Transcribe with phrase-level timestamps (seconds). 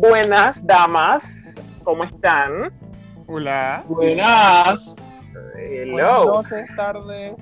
[0.00, 2.72] Buenas damas, ¿cómo están?
[3.26, 3.84] Hola.
[3.86, 4.96] Buenas.
[5.58, 5.92] Hello.
[5.92, 7.32] Buenas noches, tardes,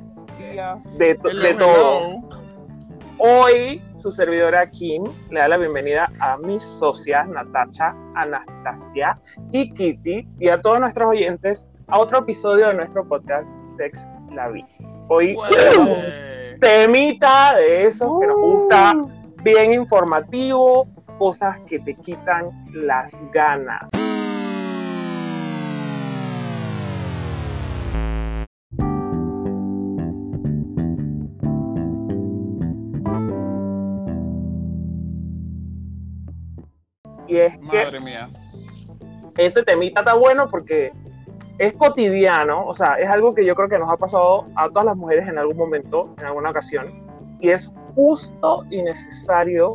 [0.40, 0.98] días.
[0.98, 2.00] De, to- Hello, de todo.
[2.00, 2.29] hello.
[3.18, 9.20] Hoy su servidora Kim le da la bienvenida a mis socias Natacha, Anastasia
[9.52, 14.48] y Kitty y a todos nuestros oyentes a otro episodio de nuestro podcast Sex La
[14.48, 14.66] Vida.
[15.09, 15.36] Hoy
[16.61, 18.95] temita de esos que nos gusta,
[19.45, 23.89] bien informativo, cosas que te quitan las ganas.
[37.27, 38.31] Y es que Madre mía.
[39.37, 40.92] ese temita está bueno porque
[41.59, 44.87] es cotidiano, o sea, es algo que yo creo que nos ha pasado a todas
[44.87, 47.05] las mujeres en algún momento, en alguna ocasión,
[47.41, 49.70] y es justo y necesario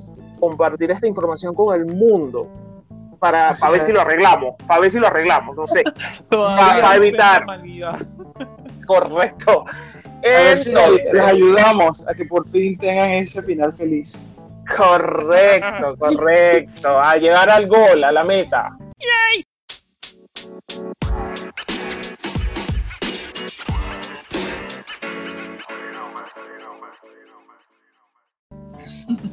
[0.49, 2.49] compartir esta información con el mundo
[3.17, 5.83] para, para ver si lo arreglamos, para ver si lo arreglamos, no sé,
[6.29, 7.45] para evitar.
[8.85, 9.65] correcto.
[9.65, 14.33] A ver si les ayudamos a que por fin tengan ese final feliz.
[14.77, 18.77] correcto, correcto, a llegar al gol, a la meta.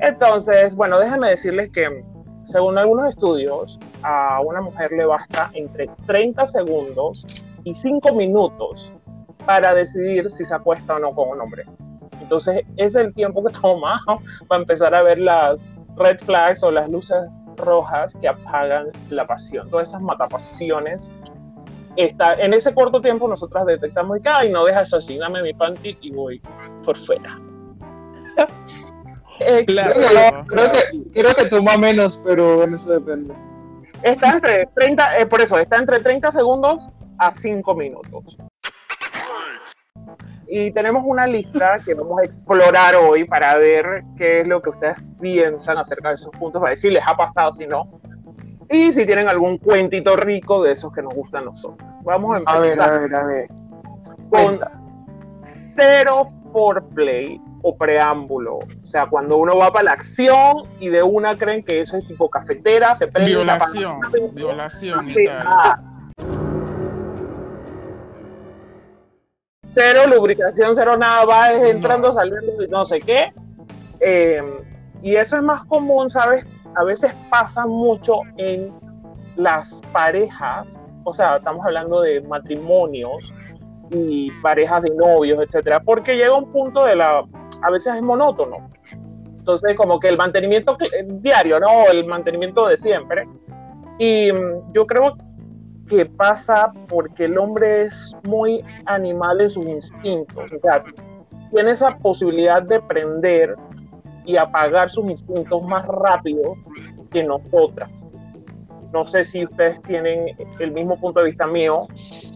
[0.01, 2.05] Entonces, bueno, déjenme decirles que
[2.45, 7.25] según algunos estudios, a una mujer le basta entre 30 segundos
[7.65, 8.91] y 5 minutos
[9.45, 11.65] para decidir si se acuesta o no con un hombre.
[12.21, 14.01] Entonces, es el tiempo que toma
[14.49, 15.65] para empezar a ver las
[15.97, 19.69] red flags o las luces rojas que apagan la pasión.
[19.69, 21.11] Todas esas matapasiones.
[21.97, 25.99] Está, en ese corto tiempo nosotras detectamos que, ay, no dejas así, dame mi panty
[26.01, 26.41] y voy
[26.85, 27.39] por fuera.
[29.67, 29.95] Claro.
[29.95, 30.45] Claro.
[30.47, 33.35] Creo que, creo que toma menos, pero bueno, eso depende.
[34.03, 38.37] Está entre 30, eh, por eso, está entre 30 segundos a 5 minutos.
[40.47, 44.71] Y tenemos una lista que vamos a explorar hoy para ver qué es lo que
[44.71, 48.01] ustedes piensan acerca de esos puntos, para ver si les ha pasado, si no.
[48.69, 51.89] Y si tienen algún cuentito rico de esos que nos gustan a nosotros.
[52.03, 53.49] Vamos a empezar A ver, a ver, a ver.
[53.49, 54.73] con Cuenta.
[55.43, 58.57] cero foreplay o preámbulo.
[58.59, 62.07] O sea, cuando uno va para la acción y de una creen que eso es
[62.07, 64.01] tipo cafetera, se prende la Violación.
[64.01, 64.27] pantalla.
[64.33, 65.47] Violación y tal.
[65.47, 65.81] ah.
[69.65, 72.15] Cero lubricación, cero nada, va es entrando, No.
[72.15, 73.33] saliendo y no sé qué.
[74.01, 74.43] Eh,
[75.03, 76.45] y eso es más común, ¿sabes?
[76.75, 78.73] A veces pasa mucho en
[79.37, 83.33] las parejas, o sea, estamos hablando de matrimonios
[83.91, 87.25] y parejas de novios, etcétera, porque llega un punto de la,
[87.63, 88.71] a veces es monótono.
[89.39, 90.91] Entonces, como que el mantenimiento cl-
[91.21, 91.87] diario, ¿no?
[91.91, 93.27] El mantenimiento de siempre.
[93.99, 95.17] Y mm, yo creo
[95.89, 100.45] que pasa porque el hombre es muy animal en sus instintos.
[100.53, 100.85] O sea,
[101.51, 103.57] tiene esa posibilidad de prender
[104.25, 106.55] y apagar sus instintos más rápido
[107.11, 108.09] que nosotras.
[108.93, 111.87] No sé si ustedes tienen el mismo punto de vista mío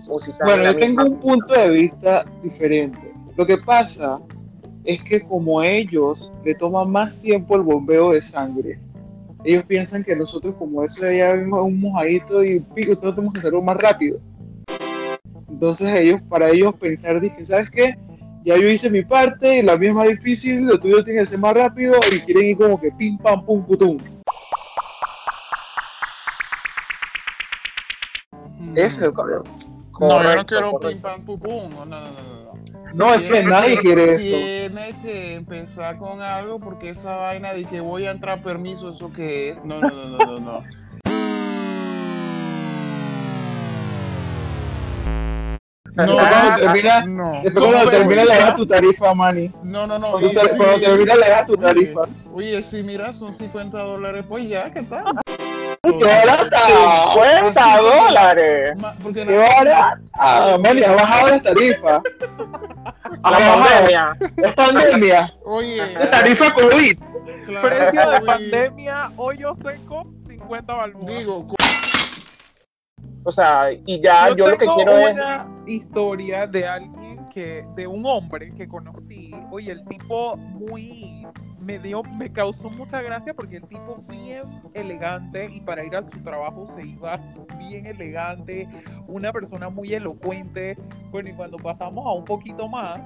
[0.08, 3.12] o si Bueno, yo tengo un punto de vista diferente.
[3.36, 4.20] Lo que pasa
[4.84, 8.78] es que como ellos le toma más tiempo el bombeo de sangre,
[9.44, 13.40] ellos piensan que nosotros como eso ya vimos un mojadito y pico, todos tenemos que
[13.40, 14.18] hacerlo más rápido.
[15.48, 17.96] Entonces ellos, para ellos pensar, dije, ¿sabes qué?
[18.44, 21.38] Ya yo hice mi parte, la mía es más difícil, lo tuyo tiene que ser
[21.38, 23.98] más rápido y quieren ir como que pim pam pum putum.
[28.74, 29.44] Ese es el cabrón.
[30.00, 31.70] No, yo no quiero pim pam pum pum.
[31.70, 32.43] No, no, no, no,
[32.94, 33.06] no.
[33.06, 34.36] No, es que nadie quiere eso.
[34.36, 39.12] Tiene que empezar con algo porque esa vaina de que voy a entrar permiso, ¿eso
[39.12, 39.64] qué es?
[39.64, 40.40] No, no, no, no, no.
[40.40, 40.64] no.
[45.96, 47.32] No, cuando termina, no.
[47.44, 49.52] después ¿Cómo cuando termina le das tu tarifa, Manny.
[49.62, 50.10] No, no, no.
[50.12, 52.00] Cuando, y te- sí, cuando termina le das tu tarifa.
[52.32, 55.04] Oye, sí, mira, son 50 dólares, pues ya, ¿qué tal?
[55.84, 56.58] ¡Qué barata!
[57.14, 58.78] 50 dólares.
[59.02, 59.46] Porque.
[60.14, 62.02] Ah, Manny, has bajado las tarifas.
[64.36, 65.34] Es pandemia.
[65.44, 66.98] Oye, Tarifa COVID.
[67.62, 71.06] Precio de pandemia, hoyo seco, 50 balboas.
[71.06, 71.46] Digo,
[73.24, 75.14] O sea, y ya yo, lo que quiero es.
[75.14, 79.34] una historia de alguien que, de un hombre que conocí.
[79.50, 81.26] Oye, el tipo muy,
[81.64, 86.08] me dio, me causó mucha gracia porque el tipo bien elegante y para ir a
[86.08, 87.18] su trabajo se iba
[87.58, 88.68] bien elegante,
[89.06, 90.76] una persona muy elocuente.
[91.10, 93.00] Bueno, y cuando pasamos a un poquito más,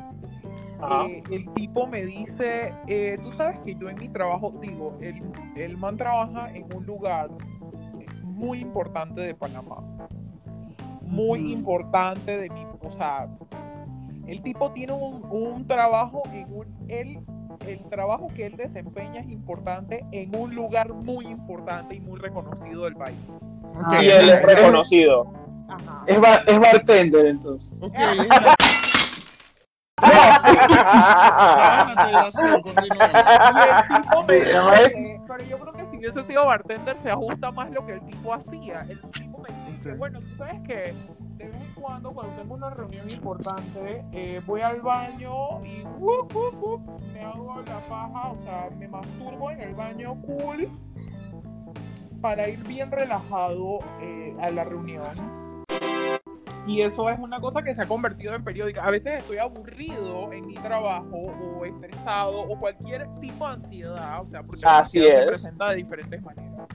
[1.06, 5.22] eh, el tipo me dice, eh, tú sabes que yo en mi trabajo, digo, el,
[5.56, 7.30] el man trabaja en un lugar
[8.22, 9.82] muy importante de Panamá.
[11.02, 13.28] Muy importante de mi, o sea,
[14.26, 17.18] el tipo tiene un, un trabajo en un, él,
[17.66, 22.84] el trabajo que él desempeña es importante en un lugar muy importante y muy reconocido
[22.84, 23.16] del país.
[24.00, 25.32] Y él es reconocido.
[25.68, 26.02] Ajá.
[26.06, 27.78] Es, bar- es bartender entonces.
[27.82, 28.54] Ok, es una-
[30.78, 33.12] Cálmate, Yasuo, continuemos.
[33.54, 37.10] Y el tipo me Ya dice, pero yo creo que si hubiese sido bartender se
[37.10, 38.86] ajusta más lo que el tipo hacía.
[38.88, 40.94] El tipo me dice, bueno, tú sabes que
[41.38, 46.34] de vez en cuando cuando tengo una reunión importante eh, voy al baño y wup,
[46.34, 50.68] wup, wup, me hago la paja, o sea, me masturbo en el baño cool
[52.20, 55.38] para ir bien relajado eh, a la reunión.
[56.66, 58.84] Y eso es una cosa que se ha convertido en periódica.
[58.84, 64.26] A veces estoy aburrido en mi trabajo o estresado o cualquier tipo de ansiedad, o
[64.26, 65.26] sea, porque la Así ansiedad se es.
[65.30, 66.66] presenta de diferentes maneras.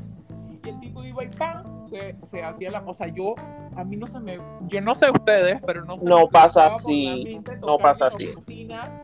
[0.63, 1.88] Y el tipo iba y ¡pam!
[1.89, 2.81] Se, se hacía la...
[2.86, 3.36] O sea, yo,
[3.75, 4.38] a mí no se me...
[4.68, 8.30] Yo no sé ustedes, pero no se No me pasa así, no pasa así.
[8.30, 9.01] oficina,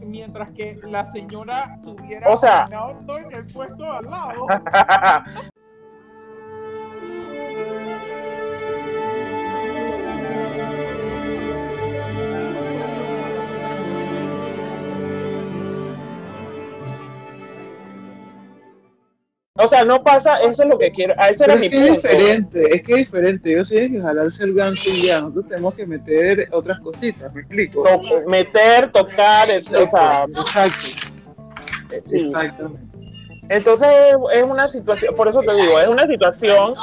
[0.00, 4.46] Mientras que la señora tuviera O sea- en el puesto al lado.
[19.58, 21.72] O sea, no pasa, eso es lo que quiero, a ese Pero era mi es
[21.72, 22.08] que es punto.
[22.08, 23.52] diferente, es que es diferente.
[23.52, 25.20] Ellos tienen que jalarse el ganso y ya.
[25.20, 27.82] Nosotros tenemos que meter otras cositas, ¿me explico?
[27.82, 30.44] To- meter, tocar, et- o sea, Exacto,
[32.06, 32.16] sí.
[32.16, 32.96] exactamente.
[33.48, 33.88] Entonces
[34.34, 36.74] es una situación, por eso te digo, es una situación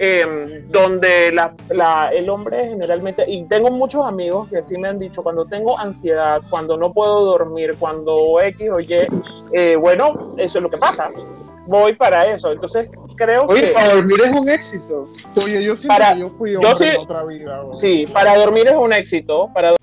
[0.00, 4.98] em, donde la, la- el hombre generalmente, y tengo muchos amigos que sí me han
[4.98, 8.88] dicho, cuando tengo ansiedad, cuando no puedo dormir, cuando X o Y,
[9.52, 11.10] eh, bueno, eso es lo que pasa.
[11.66, 12.52] Voy para eso.
[12.52, 15.08] Entonces creo Oye, que para dormir es un éxito.
[15.42, 17.62] Oye, yo siento Para- que yo fui yo sí- en otra vida.
[17.72, 19.76] sí, para dormir es un éxito, para do-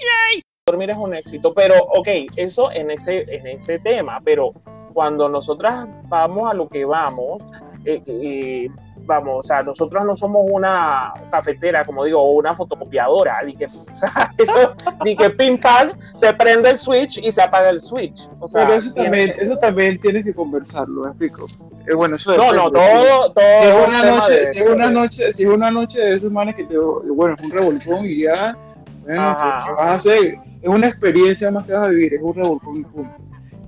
[0.67, 2.07] dormir es un éxito, pero ok,
[2.37, 4.51] eso en ese, en ese tema, pero
[4.93, 7.41] cuando nosotras vamos a lo que vamos,
[7.83, 8.67] eh, eh,
[9.03, 13.65] vamos, o sea, nosotros no somos una cafetera, como digo, o una fotocopiadora, ni que,
[13.93, 14.73] o sea, eso,
[15.03, 18.29] ni que pim pam, se prende el switch y se apaga el switch.
[18.39, 21.47] O sea, Pero eso también, eso también tienes que conversarlo, ¿me explico?
[21.87, 22.89] Eh, bueno, eso no, no, depende.
[23.07, 23.43] todo, todo.
[23.61, 26.31] Si es una noche, de- si es una noche, si es una noche de esas
[26.31, 28.55] manes que te, bueno, es un revolcón y ya,
[29.03, 29.63] bueno, Ajá.
[29.65, 30.35] ¿qué vas a hacer?
[30.61, 33.15] Es una experiencia más que vas a vivir, es un revolcón y punto.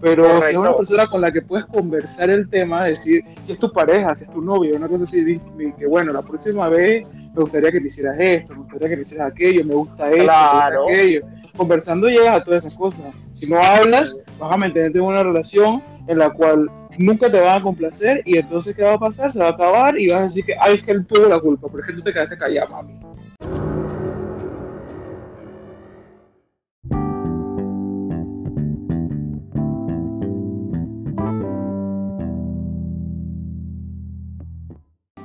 [0.01, 0.60] Pero si es Correcto.
[0.62, 4.25] una persona con la que puedes conversar el tema, decir, si es tu pareja, si
[4.25, 5.39] es tu novio, una cosa así,
[5.80, 9.01] que bueno, la próxima vez me gustaría que me hicieras esto, me gustaría que me
[9.04, 10.71] hicieras aquello, me gusta esto, Claro.
[10.71, 11.21] me gusta aquello.
[11.56, 13.13] Conversando llegas a todas esas cosas.
[13.31, 17.60] Si no hablas, vas a mantenerte en una relación en la cual nunca te van
[17.60, 19.31] a complacer y entonces ¿qué va a pasar?
[19.31, 21.40] Se va a acabar y vas a decir que, ay, es que él tuvo la
[21.40, 23.13] culpa, pero es que tú te quedaste callada, mami.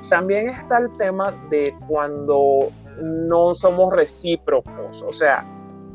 [0.09, 5.45] también está el tema de cuando no somos recíprocos, o sea,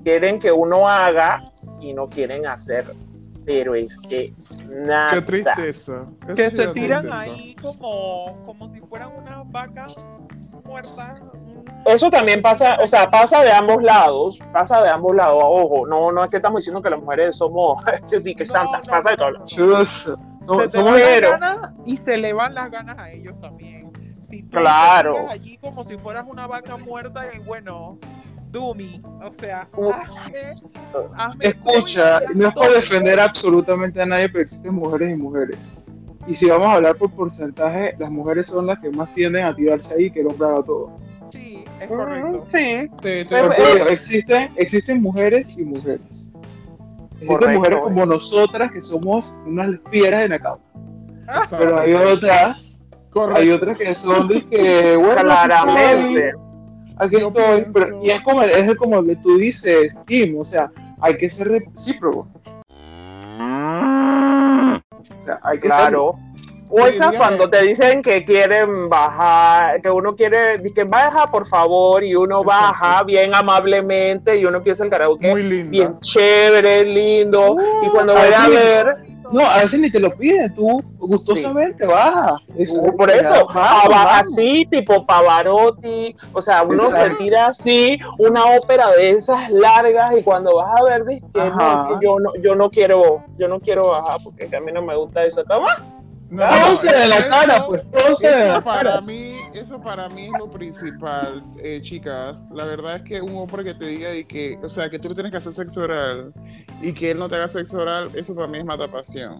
[0.02, 2.86] quieren que uno haga y no quieren hacer,
[3.44, 4.32] pero es que
[4.86, 5.10] nada.
[5.14, 6.04] Qué tristeza.
[6.26, 7.20] Eso que se tiran tristeza.
[7.20, 9.94] ahí como, como si fueran unas vacas
[10.64, 11.20] muertas.
[11.86, 16.10] Eso también pasa, o sea, pasa de ambos lados, pasa de ambos lados, ojo, no,
[16.12, 17.82] no es que estamos diciendo que las mujeres somos
[18.24, 19.38] ni que No, santas, no, pasa de no, todo.
[19.40, 19.86] no.
[19.86, 23.10] Se somos, te somos- van las pero- ganas y se le van las ganas a
[23.10, 23.92] ellos también.
[24.22, 25.28] Si tú Claro.
[25.28, 27.98] allí como si fueras una vaca muerta y bueno,
[28.54, 34.42] do me, o sea, hazme, hazme Escucha, no es por defender absolutamente a nadie, pero
[34.42, 35.80] existen mujeres y mujeres.
[36.26, 39.54] Y si vamos a hablar por porcentaje, las mujeres son las que más tienden a
[39.54, 40.96] tirarse ahí que el hombre haga todo.
[41.30, 42.44] Sí, es correcto.
[42.46, 46.00] Sí, Sí, Pero- existen, existen mujeres y mujeres.
[46.10, 47.58] Existen Correcto.
[47.58, 50.60] mujeres como nosotras que somos unas fieras en la cama.
[51.58, 53.40] Pero hay otras, Correcto.
[53.40, 56.32] hay otras que son de que, bueno, claramente.
[56.98, 60.44] Aquí Yo estoy, pero- y es como, es como lo que tú dices, Kim, o
[60.44, 60.70] sea,
[61.00, 62.28] hay que ser recíproco.
[63.36, 66.16] O sea, hay que Claro.
[66.70, 67.18] O Sí, esas dígame.
[67.18, 72.40] cuando te dicen que quieren bajar, que uno quiere, que baja por favor, y uno
[72.40, 72.46] Exacto.
[72.62, 78.32] baja bien amablemente y uno empieza el karaoke Muy bien chévere, lindo, y cuando voy
[78.36, 79.13] a ver, ser.
[79.34, 81.84] No, a veces ni te lo piden, tú gustosamente.
[82.56, 84.12] Es- por eso, aba- vamos.
[84.20, 90.22] así, tipo Pavarotti, o sea, uno se tira así, una ópera de esas largas, y
[90.22, 94.18] cuando vas a ver, dices no, yo no, yo no quiero, yo no quiero bajar,
[94.22, 95.84] porque a mí no me gusta esa cama.
[96.30, 97.82] No, Todo no, se en la eso- cara, pues.
[97.90, 99.00] Todo se Eso la para cara.
[99.02, 102.48] mí, eso para mí es lo principal, eh, chicas.
[102.52, 105.08] La verdad es que un hombre que te diga y que, o sea, que tú
[105.08, 106.32] le tienes que hacer sexo oral
[106.82, 109.38] y que él no te haga sexo oral, eso para mí es mata pasión.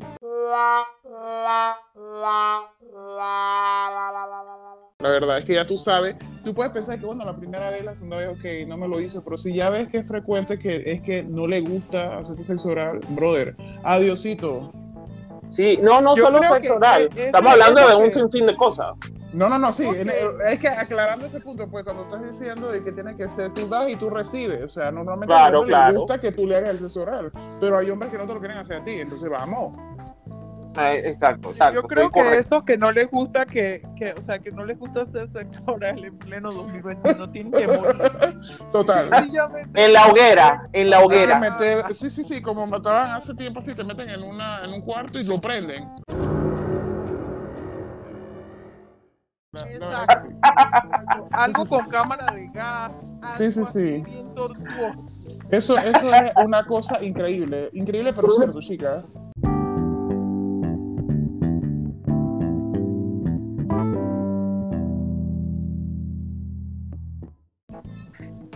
[5.01, 6.15] La verdad es que ya tú sabes,
[6.45, 9.01] tú puedes pensar que bueno, la primera vez, la segunda vez, ok, no me lo
[9.01, 12.45] hizo, pero si ya ves que es frecuente que es que no le gusta hacerte
[12.45, 14.73] sexo oral, brother, adiosito.
[15.55, 17.03] Sí, no, no Yo solo sexo oral.
[17.13, 18.89] es- es- Estamos hablando de un que- sinfín de cosas.
[19.33, 19.89] No, no, no, sí.
[20.47, 23.69] Es que aclarando ese punto, pues cuando estás diciendo de que tiene que ser tú
[23.69, 25.91] das y tú recibes, o sea, normalmente Claro, a los hombres claro.
[25.93, 28.35] les gusta que tú le hagas el sexo oral, pero hay hombres que no te
[28.35, 29.77] lo quieren hacer a ti, entonces vamos.
[30.77, 31.81] Exacto, exacto.
[31.81, 34.79] Yo creo que esos que no les gusta que, que, o sea, que no les
[34.79, 38.13] gusta hacer sexo oral en pleno 2021 tienen que morir.
[38.73, 39.11] Total.
[39.75, 41.39] En la hoguera, en la hoguera.
[41.39, 44.81] meter, sí, sí, sí, como mataban hace tiempo así, te meten en, una, en un
[44.81, 45.89] cuarto y lo prenden.
[49.55, 49.69] Sí.
[51.31, 52.93] Algo con cámara de gas.
[53.31, 54.03] Sí, sí, algo sí.
[54.03, 55.15] así bien tortuoso.
[55.51, 59.19] Eso, eso es una cosa increíble, increíble pero cierto, chicas.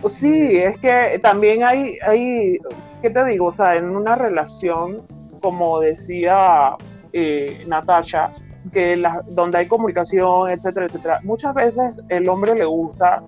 [0.07, 2.57] Sí, es que también hay, hay,
[3.01, 3.47] ¿qué te digo?
[3.47, 5.01] O sea, en una relación,
[5.41, 6.75] como decía
[7.11, 8.31] eh, Natasha,
[8.71, 13.23] que donde hay comunicación, etcétera, etcétera, muchas veces el hombre le gusta,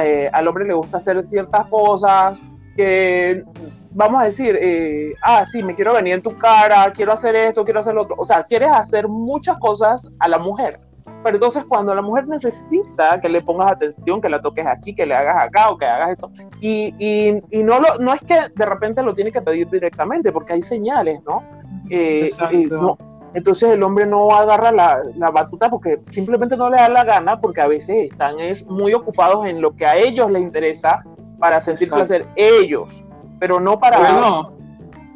[0.00, 2.40] eh, al hombre le gusta hacer ciertas cosas
[2.76, 3.44] que,
[3.90, 7.64] vamos a decir, eh, ah, sí, me quiero venir en tu cara, quiero hacer esto,
[7.64, 10.78] quiero hacer lo otro, o sea, quieres hacer muchas cosas a la mujer.
[11.24, 15.06] Pero entonces cuando la mujer necesita que le pongas atención, que la toques aquí, que
[15.06, 18.36] le hagas acá o que hagas esto, y, y, y no, lo, no es que
[18.54, 21.42] de repente lo tiene que pedir directamente, porque hay señales, ¿no?
[21.88, 22.56] Eh, Exacto.
[22.56, 22.98] eh, no.
[23.32, 27.38] Entonces el hombre no agarra la, la batuta porque simplemente no le da la gana,
[27.38, 31.02] porque a veces están es, muy ocupados en lo que a ellos les interesa
[31.40, 32.06] para sentir Exacto.
[32.06, 33.02] placer ellos,
[33.40, 33.98] pero no para...
[33.98, 34.52] Bueno,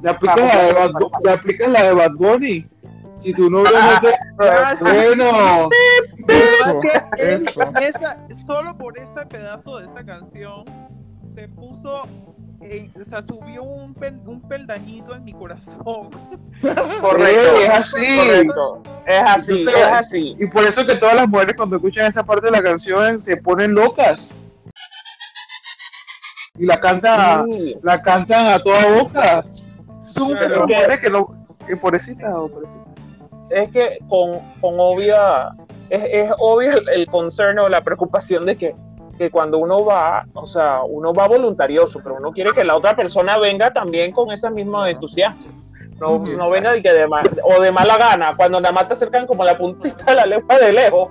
[0.02, 0.12] le la
[0.66, 2.66] de Bad, comprar- le aplicas la de Bad Bunny.
[3.18, 4.14] Si tu novio no te...
[4.48, 4.84] Ah, sí.
[4.84, 5.68] Bueno,
[6.28, 7.62] Eso, ¿Verdad que es- eso.
[7.80, 10.64] esa- solo por ese pedazo de esa canción
[11.34, 12.02] se puso,
[12.62, 16.10] eh, o sea, subió un, pel- un peldañito en mi corazón.
[17.00, 18.16] Correcto, es así.
[18.16, 20.37] correcto, es así, Entonces, es así.
[20.38, 23.37] Y por eso que todas las mujeres cuando escuchan esa parte de la canción se
[23.37, 24.44] ponen locas.
[26.56, 27.76] Y la cantan, Sí.
[27.82, 29.44] la cantan a toda boca.
[30.02, 30.62] Son Claro.
[30.66, 31.34] mujeres que no,
[31.66, 32.88] que pobrecitas o pobrecitas.
[33.50, 35.50] Es que con, con obvia,
[35.90, 38.74] es, es obvio el, el concern o la preocupación de que,
[39.16, 42.94] que cuando uno va, o sea, uno va voluntarioso, pero uno quiere que la otra
[42.94, 45.46] persona venga también con ese mismo entusiasmo.
[45.98, 48.92] No, no venga de que de ma- o de mala gana, cuando nada más te
[48.94, 51.08] acercan como la puntita de la lengua de lejos.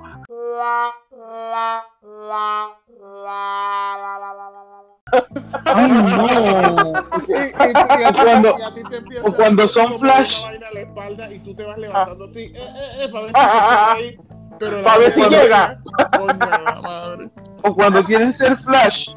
[5.65, 7.07] Ay, no.
[7.27, 10.37] Y, y- y a cuando- a ti te empieza o cuando a- son flash.
[10.39, 13.23] una vaina a la espalda y tú te vas levantando así, eh, eh, eh, para
[13.25, 14.17] ver si se queda ahí.
[14.59, 15.79] Pero la Pa' ver si llega.
[16.17, 17.31] Coño.
[17.63, 19.09] O cuando quieren ser flash.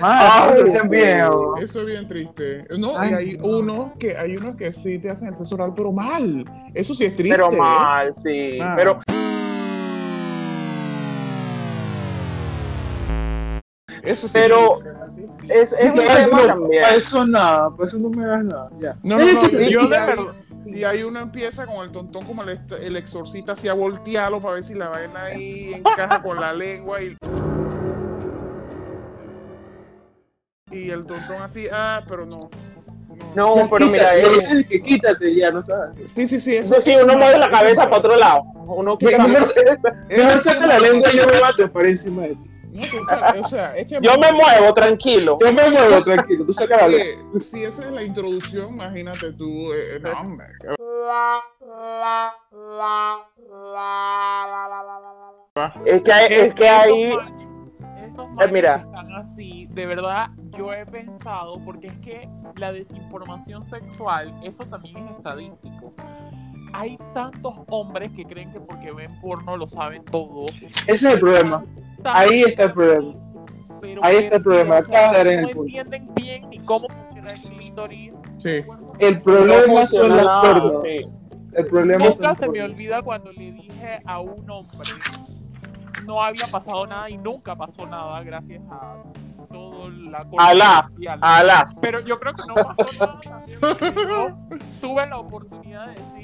[0.00, 1.22] Ah, se hacen bien.
[1.22, 2.64] o- Eso es bien triste.
[2.78, 3.46] No, Ay, y hay no.
[3.48, 6.44] unos que hay unos que sí te hacen el sexo oral, pero mal.
[6.72, 7.34] Eso sí es triste.
[7.36, 7.56] Pero ¿eh?
[7.56, 8.58] mal, sí.
[8.62, 8.74] Ah.
[8.76, 9.00] Pero
[14.02, 14.34] Eso sí.
[14.34, 14.78] Pero-
[15.48, 16.82] es, es un Ay, tema no, también.
[16.82, 18.70] para eso nada, para eso no me das nada.
[18.78, 18.96] Ya.
[19.02, 19.48] No, no, no.
[19.48, 20.32] Sí, y, yo y de hay, verdad.
[20.66, 24.54] y hay uno empieza con el tontón como el, el exorcista así a voltearlo para
[24.54, 27.16] ver si la vaina ahí encaja con la lengua y.
[30.70, 32.48] Y el tontón así, ah, pero no.
[33.34, 33.68] no.
[33.70, 36.12] Pero mira, es- dicen que quítate ya, no sabes.
[36.12, 36.56] Sí, sí, sí.
[36.56, 38.42] Eso, sí, uno mueve la cabeza para otro lado.
[38.66, 39.48] Uno quiere Mejor-.
[40.08, 42.50] Mejor saca la lengua y yo me mato para encima de ti.
[42.72, 43.98] No, total, o sea, es que.
[44.00, 45.38] Yo me muevo tranquilo.
[45.40, 46.52] Yo me muevo tranquilo, tú.
[46.84, 50.46] Oye, si esa es la introducción, imagínate tú, eh, no, hombre.
[55.84, 57.14] Es que hay, es que
[58.04, 58.76] esos manes mira.
[58.76, 64.64] que están así, de verdad, yo he pensado, porque es que la desinformación sexual, eso
[64.64, 65.92] también es estadístico.
[66.72, 70.46] Hay tantos hombres que creen que porque ven porno lo saben todo.
[70.86, 71.64] Ese es el problema.
[72.04, 73.14] Ahí está el problema.
[73.80, 75.68] Pero Ahí está el problema, de dar en no el punto.
[75.68, 78.14] entienden bien ni cómo funciona el clítoris.
[78.38, 78.60] Sí.
[78.98, 80.82] El problema son nada, cuernos.
[80.84, 81.00] sí.
[81.52, 84.88] El problema Nunca se me olvida cuando le dije a un hombre,
[86.06, 88.96] no había pasado nada y nunca pasó nada gracias a
[89.50, 90.90] todo la Alá.
[91.20, 91.74] Alá.
[91.80, 93.58] Pero yo creo que no pasó nada también
[94.80, 96.19] tuve la oportunidad de decir,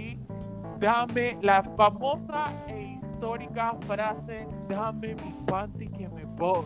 [0.78, 6.64] Dame la famosa e histórica frase, dame mi panty que me voy.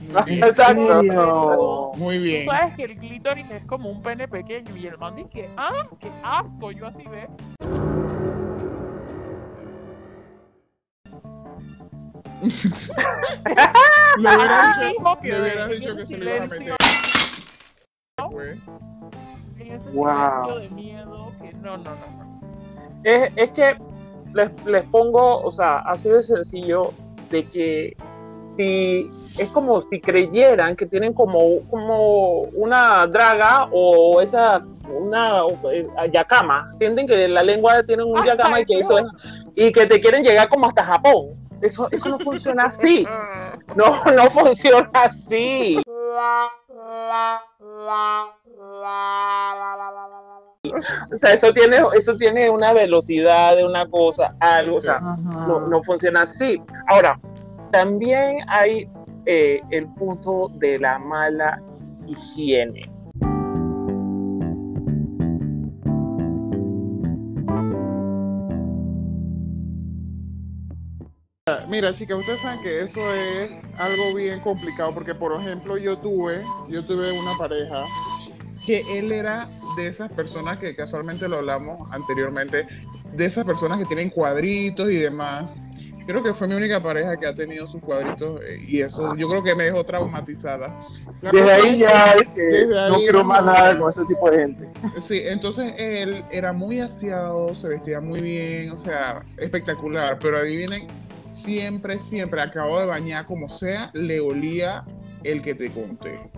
[0.00, 0.44] Muy bien.
[0.44, 1.92] Exacto.
[1.96, 2.46] Muy Tú bien.
[2.46, 6.10] sabes que el clítoris es como un pene pequeño y el man dice, ah, qué
[6.22, 7.28] asco, yo así ve.
[14.18, 16.76] Le hubiera Ah, dicho, que le hubieras dicho que se lo ibas a meter.
[19.58, 20.44] En ese Wow.
[20.48, 22.21] silencio de miedo que no, no, no.
[23.04, 23.76] Es, es que
[24.34, 26.92] les, les pongo, o sea, así de sencillo,
[27.30, 27.96] de que
[28.56, 35.42] si es como si creyeran que tienen como, como una draga o esa una
[35.72, 39.06] eh, yacama, sienten que la lengua tienen un Ah, yacama y que eso es,
[39.54, 41.30] y que te quieren llegar como hasta Japón.
[41.62, 43.06] Eso, eso no funciona así.
[43.76, 45.80] No, no funciona así.
[50.64, 55.66] O sea, eso tiene, eso tiene una velocidad de una cosa, algo, o sea, no,
[55.66, 56.62] no funciona así.
[56.86, 57.18] Ahora,
[57.72, 58.88] también hay
[59.26, 61.60] eh, el punto de la mala
[62.06, 62.88] higiene.
[71.68, 76.40] Mira, chicas, ustedes saben que eso es algo bien complicado porque, por ejemplo, yo tuve,
[76.68, 77.84] yo tuve una pareja
[78.64, 82.66] que él era de esas personas que casualmente lo hablamos anteriormente,
[83.12, 85.60] de esas personas que tienen cuadritos y demás.
[86.04, 89.28] Creo que fue mi única pareja que ha tenido sus cuadritos eh, y eso yo
[89.28, 90.84] creo que me dejó traumatizada.
[91.20, 94.38] La Desde ahí ya es que Desde no quiero más nada con ese tipo de
[94.38, 94.68] gente.
[95.00, 100.88] Sí, entonces él era muy aseado, se vestía muy bien, o sea, espectacular, pero adivinen,
[101.32, 104.84] siempre, siempre, acabo de bañar como sea, le olía
[105.22, 106.31] el que te conté.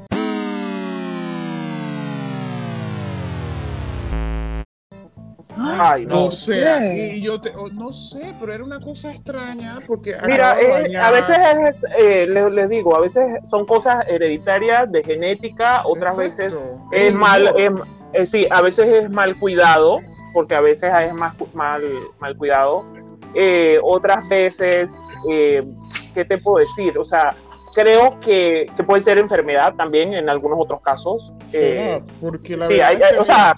[5.81, 6.27] Ay, no.
[6.27, 10.57] O sea, y yo te, o- no sé, pero era una cosa extraña porque Mira,
[10.61, 11.37] eh, a veces
[11.69, 16.55] es, eh, les, les digo, a veces son cosas hereditarias de genética, otras veces
[16.93, 17.79] es el mal, em-
[18.13, 20.01] eh, sí, a veces es mal cuidado,
[20.35, 21.83] porque a veces es más mal,
[22.21, 22.85] mal cuidado.
[23.35, 24.95] Eh, otras veces,
[25.31, 25.65] eh,
[26.15, 26.97] ¿qué te puedo decir?
[26.99, 27.35] O sea,
[27.75, 31.33] creo que, que puede ser enfermedad también en algunos otros casos.
[31.53, 33.55] Eh, porque la sí, verdad hay- es que o sea,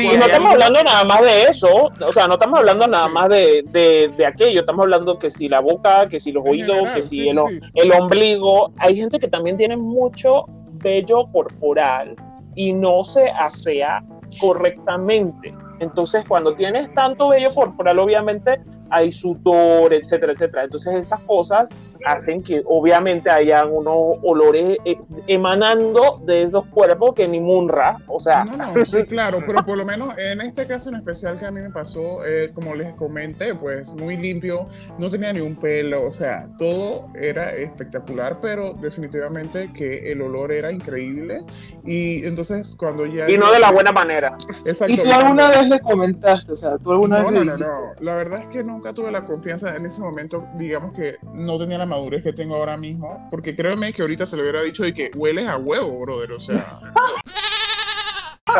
[0.00, 3.06] Sí, y no estamos hablando nada más de eso, o sea, no estamos hablando nada
[3.08, 3.12] Sí.
[3.14, 6.50] más de, de, de aquello, estamos hablando que si la boca, que si los En
[6.50, 7.38] oídos, general, que si sí, el,
[7.74, 8.72] el ombligo.
[8.78, 10.44] Hay gente que también tiene mucho
[10.82, 12.16] vello corporal
[12.54, 14.02] y no se asea
[14.40, 15.54] correctamente.
[15.80, 18.60] Entonces, cuando tienes tanto vello corporal, obviamente
[18.90, 20.64] hay sudor, etcétera, etcétera.
[20.64, 21.70] Entonces, esas cosas
[22.06, 28.20] hacen que obviamente hayan unos olores ex- emanando de esos cuerpos que ni munra, o
[28.20, 31.46] sea, No, no, sí, claro, pero por lo menos en este caso en especial que
[31.46, 34.66] a mí me pasó, eh, como les comenté, pues muy limpio,
[34.98, 40.52] no tenía ni un pelo, o sea, todo era espectacular, pero definitivamente que el olor
[40.52, 41.42] era increíble
[41.84, 43.28] y entonces cuando ya...
[43.30, 44.36] y no de la buena manera.
[44.64, 44.92] Exacto.
[44.94, 46.52] ¿Y tú alguna vez le comentaste?
[46.52, 47.66] O sea, tú alguna No, vez no, no, no.
[48.00, 50.46] La verdad es que nunca tuve la confianza en ese momento.
[50.56, 53.28] Digamos que no tenía la madurez que tengo ahora mismo.
[53.30, 56.32] Porque créeme que ahorita se le hubiera dicho de que hueles a huevo, brother.
[56.32, 56.72] O sea.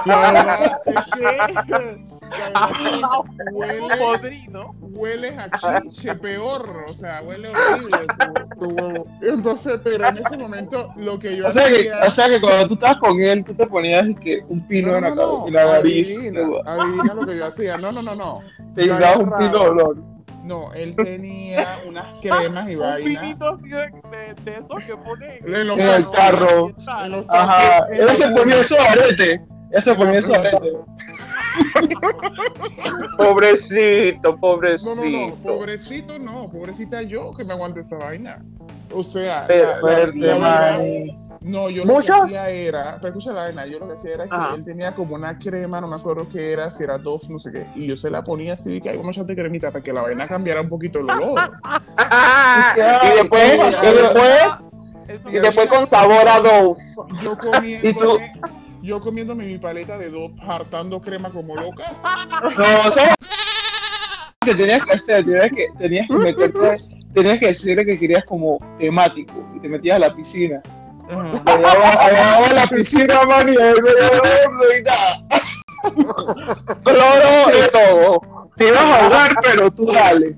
[0.05, 0.71] La verdad
[1.49, 2.11] es que.
[3.53, 4.41] Huele,
[4.81, 6.85] hueles a chiche peor.
[6.89, 7.99] O sea, huele horrible
[8.59, 9.07] tu, tu huevo.
[9.23, 12.07] Entonces, pero en ese momento, lo que yo O sea, que, hacía.
[12.07, 15.03] o sea que cuando tú estabas con él, tú te ponías que un pino en
[15.05, 16.17] la, cab- en la nariz.
[16.17, 17.77] Adivina, adivina lo que yo hacía.
[17.79, 18.41] No, no, no, no.
[18.77, 19.97] Te dabas un pino de olor.
[20.51, 23.23] No, él tenía unas cremas y Un vainas.
[23.23, 23.77] pinito así de,
[24.11, 26.73] de, de esos que pone En los el carro.
[27.29, 27.87] Ajá.
[27.97, 29.41] Él se ponía esos aretes.
[29.71, 30.73] Él se ponía esos aretes.
[33.17, 34.95] Pobrecito, No, pobrecito.
[34.97, 38.43] no, no, pobrecito no, pobrecita yo que me aguante esa vaina.
[38.93, 41.39] O sea, Pero la- la- Fuerte, la verdad- man.
[41.43, 44.25] no, yo lo que hacía era, pero escucha la vaina, yo lo que hacía era
[44.29, 47.39] que él tenía como una crema, no me acuerdo qué era, si era Dove, no
[47.39, 49.71] sé qué, y yo se la ponía así, de que hay vamos a echarte cremita
[49.71, 51.51] para que la vaina cambiara un poquito el olor.
[52.77, 54.43] y después, y después,
[55.33, 56.77] y después con sabor a Dove.
[57.23, 57.33] Yo
[57.83, 57.99] ¿Y tú?
[58.01, 58.33] comiéndome,
[58.83, 62.03] yo comiéndome mi paleta de Dove, hartando crema como locas.
[62.57, 63.15] No, o sea,
[64.45, 66.79] que tenías que hacer, tenías que, tenías que meterte,
[67.15, 70.61] tenías que decirle que querías como temático y te metías a la piscina.
[71.09, 73.91] La piscina, man, y ahí me
[74.79, 75.43] y nada.
[76.85, 78.21] Cloro y todo.
[78.57, 80.37] Te ibas a ahogar, pero tú dale.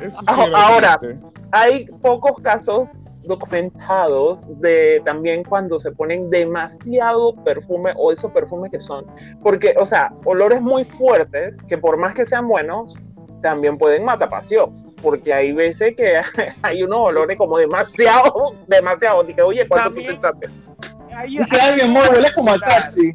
[0.00, 0.98] Eso sí Ah, era ahora.
[0.98, 1.24] triste.
[1.52, 8.80] Hay pocos casos documentados de también cuando se ponen demasiado perfume o esos perfumes que
[8.80, 9.04] son,
[9.42, 12.94] porque, o sea, olores muy fuertes que por más que sean buenos,
[13.42, 14.74] también pueden matar pasión.
[15.06, 16.20] Porque hay veces que
[16.62, 19.22] hay unos olores como demasiado, demasiado.
[19.22, 20.48] Dije, oye, ¿cuánto tú También- pensaste?
[21.16, 23.14] Ahí- Dice, ay, mi amor, huele como a taxi.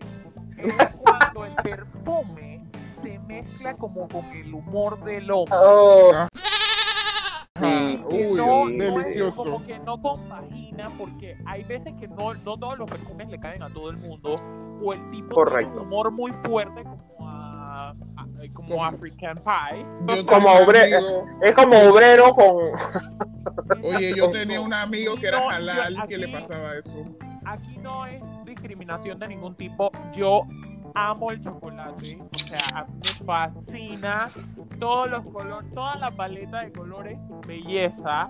[0.57, 2.63] Es cuando el perfume
[3.03, 5.57] se mezcla como con el humor del hombre.
[5.59, 6.13] Oh,
[7.59, 9.43] Sí, que Uy, no, delicioso.
[9.43, 13.61] como que no compagina porque hay veces que no, no todos los perfumes le caen
[13.63, 14.35] a todo el mundo
[14.81, 15.69] o el tipo Correcto.
[15.71, 17.10] tiene un humor muy fuerte como
[18.49, 19.85] como Como- African Pie
[20.17, 22.55] Yo Como obre- amigo- es como obrero con...
[23.83, 27.03] Oye, yo tenía un amigo que era yo halal que le pasaba eso.
[27.45, 30.41] aquí no es discriminación de ningún tipo yo
[30.93, 34.27] amo el chocolate o sea a mí me fascina
[34.79, 38.29] todos los colores toda la paleta de colores belleza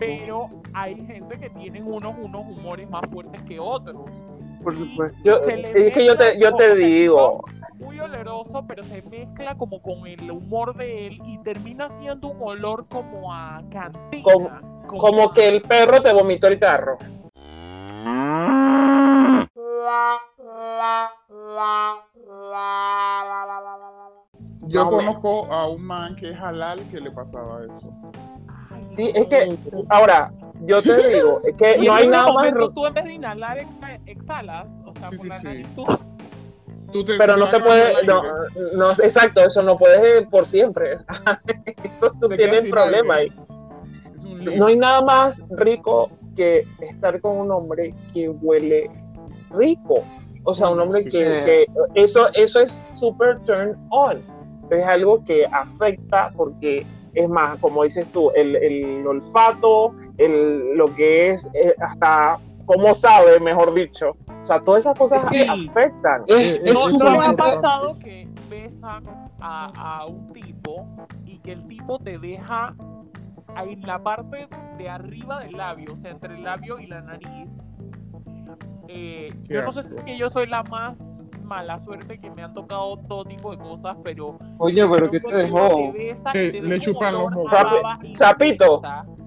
[0.00, 3.96] pero hay gente que tienen unos unos humores más fuertes que otros
[4.64, 5.18] Por supuesto.
[5.22, 7.44] Yo, es que yo te, yo te digo,
[7.78, 12.38] muy oloroso, pero se mezcla como con el humor de él y termina siendo un
[12.42, 14.22] olor como a cantina.
[14.22, 14.50] Como-
[14.98, 16.98] como a- que el perro te vomitó el carro.
[24.62, 27.90] Yo No, conozco a un man que es halal que le pasaba eso.
[28.94, 29.56] Sí, es que,
[29.88, 30.30] ahora,
[30.66, 32.52] yo te digo, es que Y no hay nada más...
[32.74, 33.58] tú en vez de inhalar
[34.06, 35.46] exhalas, o sea, Sí, por sí, la sí.
[35.46, 35.84] nariz tú-
[36.92, 38.22] Tú te- Pero no se puede, no,
[38.74, 40.96] no, exacto, eso no puedes por siempre.
[42.20, 43.32] Tú tienes quedas sin problema ahí.
[44.56, 48.90] No hay nada más rico que estar con un hombre que huele
[49.50, 50.02] rico.
[50.44, 51.44] O sea, un hombre Sí, que, sí.
[51.44, 54.22] que- eso, eso es super turn on.
[54.70, 60.86] Es algo que afecta porque es más, como dices tú, el, el olfato, el, lo
[60.94, 64.16] que es eh, hasta cómo sabe, mejor dicho.
[64.42, 65.42] O sea, todas esas cosas Sí.
[65.48, 66.22] afectan.
[66.28, 69.02] Es, Eh, es ¿No, no le ha pasado que besan
[69.40, 70.86] a, a un tipo
[71.24, 72.74] y que el tipo te deja
[73.56, 77.00] ahí en la parte de arriba del labio, o sea, entre el labio y la
[77.00, 77.52] nariz?
[78.88, 80.98] Eh, yo no sé si es que yo soy la más
[81.42, 85.34] mala suerte que me han tocado todo tipo de cosas, pero Oye, pero ¿qué te
[85.34, 85.68] dejó?
[85.92, 87.50] te besa Que te le chupan los mocos.
[88.14, 88.82] Sapito.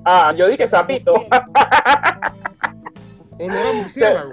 [0.05, 1.13] Ah, yo dije sapito.
[3.41, 4.31] Olor a murciélago.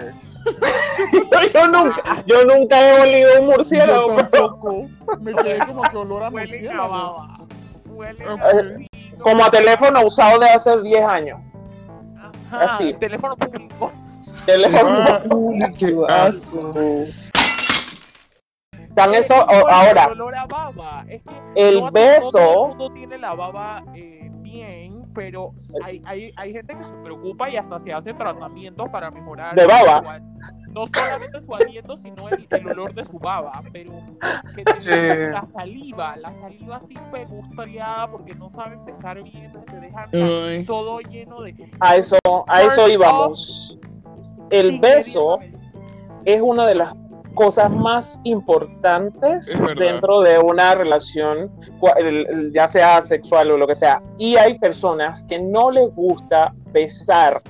[1.53, 4.07] yo, nunca, yo nunca he olido un murciélago.
[4.07, 4.87] Yo tampoco.
[5.19, 7.27] Me quedé como que olor a murciélago.
[7.87, 9.19] Huele a.
[9.21, 11.39] Como a teléfono usado de hace 10 años.
[12.51, 12.93] Ajá, así.
[12.93, 13.91] teléfono público.
[14.45, 14.89] Teléfono.
[14.89, 15.21] Ah,
[15.77, 16.71] Qué asco.
[18.91, 20.05] Dan eso ahora.
[20.05, 21.05] El olor a baba.
[21.07, 22.39] Es que El no todo beso.
[22.39, 24.18] el mundo tiene la baba eh,
[25.13, 29.55] pero hay, hay, hay gente que se preocupa y hasta se hace tratamientos para mejorar.
[29.55, 30.19] ¿De baba?
[30.19, 33.91] su No solamente su aliento, sino el, el olor de su baba, pero
[34.55, 34.89] que te- Sí.
[35.33, 40.99] la saliva, la saliva así pegustriada porque no saben besar bien, entonces te dejan todo
[40.99, 41.55] lleno de...
[41.79, 42.17] A eso,
[42.47, 43.79] a eso íbamos.
[44.51, 45.39] El beso
[46.25, 46.93] es una de las
[47.39, 51.49] cosas más importantes dentro de una relación,
[52.51, 54.01] ya sea sexual o lo que sea.
[54.17, 57.41] Y hay personas que no les gusta besar.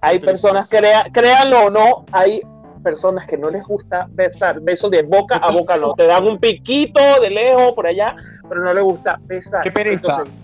[0.00, 2.40] Hay personas, crea- créanlo o no, hay
[2.82, 4.62] personas que no les gusta besar.
[4.62, 5.92] Besos de boca a boca no.
[5.92, 8.16] Te dan un piquito de lejos por allá,
[8.48, 9.60] pero no les gusta besar.
[9.62, 10.12] Qué pereza.
[10.16, 10.42] Entonces,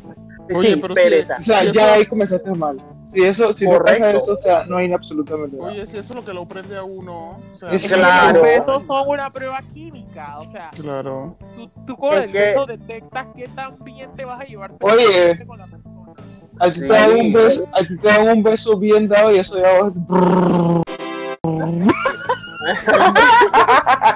[0.54, 1.36] Oye, sí, pereza.
[1.38, 2.76] O sea, ya ahí comenzaste mal.
[3.06, 5.70] Si eso, si no pasa eso, o sea, no hay absolutamente nada.
[5.70, 7.38] Oye, si eso es lo que lo prende a uno.
[7.52, 8.34] O sea, Es que Claro.
[8.34, 11.36] Los besos son una prueba química, o sea, Claro.
[11.54, 14.72] tú, tú con Es el que- beso detectas qué tan bien te vas a llevar
[14.80, 15.44] Oye.
[15.46, 15.90] con la persona.
[16.60, 16.80] A ti Sí.
[16.80, 19.82] te dan un beso, a ti te dan un beso bien dado y eso ya
[19.82, 19.96] vas.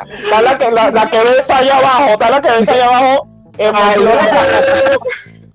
[0.08, 3.28] Está la que, la, la que ves allá abajo, está la que ves allá abajo.
[3.58, 4.96] emocionada.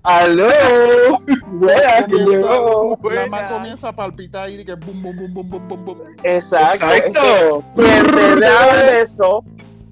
[0.04, 0.46] ¡Aló!
[1.46, 2.96] Buena, que Comienza- llegó.
[2.98, 3.48] Buena.
[3.48, 5.98] comienza a palpitar y que bum, bum, bum, bum, bum, bum, bum.
[6.22, 6.86] Exacto.
[6.92, 7.64] Exacto.
[7.74, 9.42] Quien te da el beso,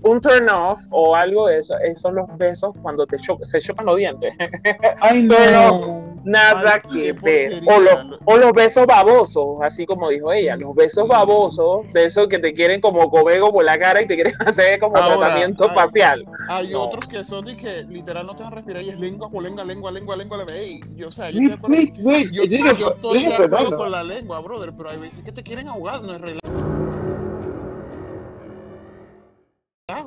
[0.05, 3.61] un turn off o algo de eso, esos son los besos cuando te cho- se
[3.61, 4.35] chocan los dientes.
[5.01, 6.13] Ay, no.
[6.25, 7.63] Nada Ay, que ver.
[7.67, 12.39] O, lo- o los besos babosos, así como dijo ella, los besos babosos, besos que
[12.39, 15.75] te quieren como cobego por la cara y te quieren hacer como Ahora, tratamiento ay.
[15.75, 16.25] facial.
[16.49, 16.83] Hay No.
[16.83, 19.43] otros que son de que literal no te van a respirar y es lengua por
[19.43, 20.55] lengua, lengua, lengua, lengua, lengua.
[20.55, 22.33] Ey, yo, o sea, yo, Wait, estoy de acuerdo- wait, wait.
[22.33, 25.33] yo, Yo digo, yo estoy de acuerdo con la lengua, brother, pero hay veces que
[25.33, 26.72] te quieren ahogar, no es relajo.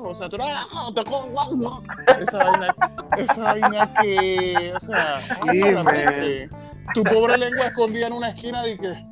[0.02, 1.82] O sea, tú ah, te co-
[2.20, 2.74] esa vaina,
[3.16, 6.48] esa vaina que, o sea, Sí, ay,
[6.94, 9.06] tu pobre lengua escondida en una esquina de que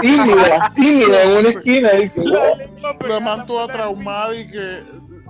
[0.00, 1.94] tímida, tímida en una esquina.
[1.94, 2.20] Y que,
[3.08, 4.82] La man toda traumada y que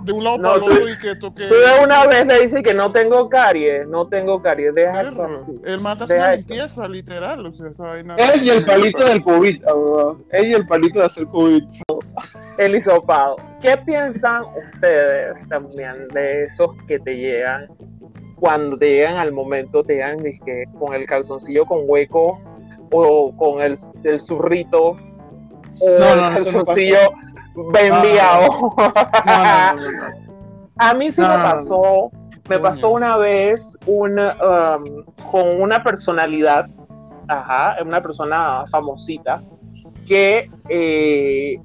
[0.03, 1.47] de un lado No, para el otro y que toque.
[1.47, 5.17] Tú de una vez le dices que no tengo caries, no tengo caries, deja eso
[5.17, 5.27] Perro.
[5.41, 5.51] así.
[5.65, 6.47] El hace Deja una eso.
[6.49, 7.45] limpieza, literal.
[7.45, 8.15] O sea, esa vaina.
[8.15, 10.19] Él y el palito del COVID, abogado.
[10.31, 11.63] Él y el palito de hacer COVID.
[12.57, 13.37] El hisopado.
[13.61, 17.67] ¿Qué piensan ustedes también de esos que te llegan
[18.39, 22.39] cuando te llegan al momento, te llegan dizque, con el calzoncillo con hueco
[22.91, 24.89] o con el, el zurrito
[25.79, 26.99] o No, el no, calzoncillo
[27.55, 28.47] enviado?
[28.47, 30.27] No.
[30.79, 32.11] A mí sí me pasó,
[32.47, 36.67] me pasó una vez una, um, con una personalidad,
[37.27, 39.41] ajá, una persona famosita,
[40.07, 41.59] que eh,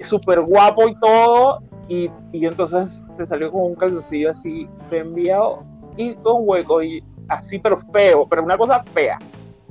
[0.00, 5.64] súper guapo y todo, y, y entonces te salió con un calzoncillo así enviado
[5.96, 9.18] y con hueco, y así, pero feo, pero una cosa fea.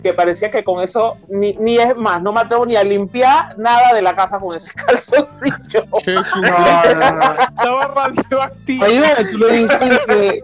[0.04, 3.58] Que parecía que con eso, ni, ni es más, no me atrevo ni a limpiar
[3.58, 5.84] nada de la casa con ese calzoncillo.
[6.04, 6.42] Jesús.
[6.42, 7.42] No, no, no.
[7.42, 8.86] Estaba radioactivo.
[8.86, 10.44] Ahí donde tú le dices que.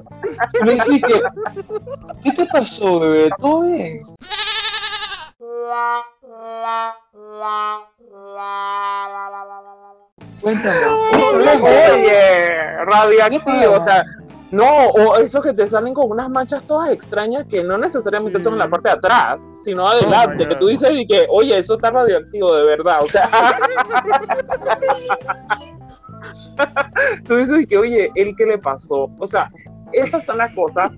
[0.53, 1.21] Tú le dices que.
[2.23, 3.29] ¿Qué te pasó, bebé?
[3.37, 4.01] ¿Todo bien?
[10.41, 10.75] Cuéntame.
[11.61, 14.03] Oye, radioactivo, o sea,
[14.51, 18.43] no, o esos que te salen con unas manchas todas extrañas que no necesariamente Sí.
[18.43, 21.75] son en la parte de atrás, sino adelante, que tú dices y que, oye, eso
[21.75, 23.29] está radioactivo de verdad, o sea.
[27.27, 29.09] tú dices y que, oye, ¿el qué le pasó?
[29.19, 29.49] O sea,
[29.93, 30.91] esas son las cosas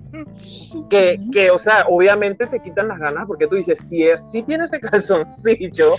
[0.90, 4.42] que, que, o sea, obviamente te quitan las ganas porque tú dices, si, es, si
[4.42, 5.94] tiene ese calzoncillo,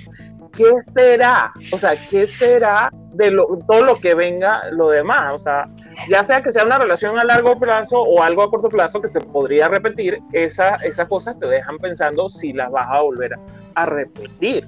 [0.53, 1.51] ¿qué será?
[1.71, 5.33] O sea, ¿qué será de lo, todo lo que venga lo demás?
[5.33, 5.67] O sea,
[6.09, 9.07] ya sea que sea una relación a largo plazo o algo a corto plazo que
[9.07, 13.39] se podría repetir, esa, esas cosas te dejan pensando si las vas a volver a,
[13.75, 14.67] a repetir.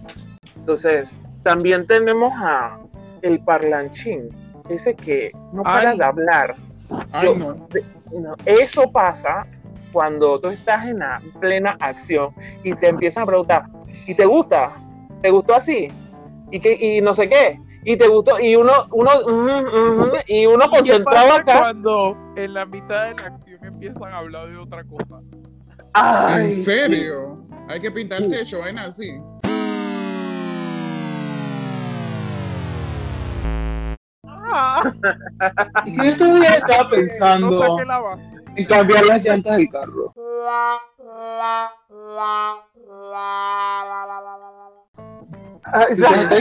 [0.55, 1.13] Entonces,
[1.43, 2.77] también tenemos a
[3.21, 4.29] el parlanchín,
[4.69, 5.97] ese que no para Ay.
[5.97, 6.55] de hablar.
[7.11, 7.67] Ay, Yo- no.
[8.11, 9.45] No, eso pasa
[9.91, 13.63] cuando tú estás en la plena acción y te empiezan a preguntar,
[14.05, 14.73] ¿y te gusta?
[15.21, 15.91] ¿Te gustó así?
[16.51, 17.57] ¿Y, qué, y no sé qué?
[17.83, 18.39] ¿Y te gustó?
[18.39, 21.59] Y uno, uno, ujú, ujú, y uno ¿Y qué concentrado acá.
[21.59, 25.21] cuando en la mitad de la acción empiezan a hablar de otra cosa?
[25.93, 26.63] Ay, ¿En sí.
[26.63, 27.37] serio?
[27.67, 29.11] Hay que pintar el techo, vaina así.
[35.85, 37.77] Yo todavía estaba pensando
[38.55, 40.13] en cambiar las llantas del carro.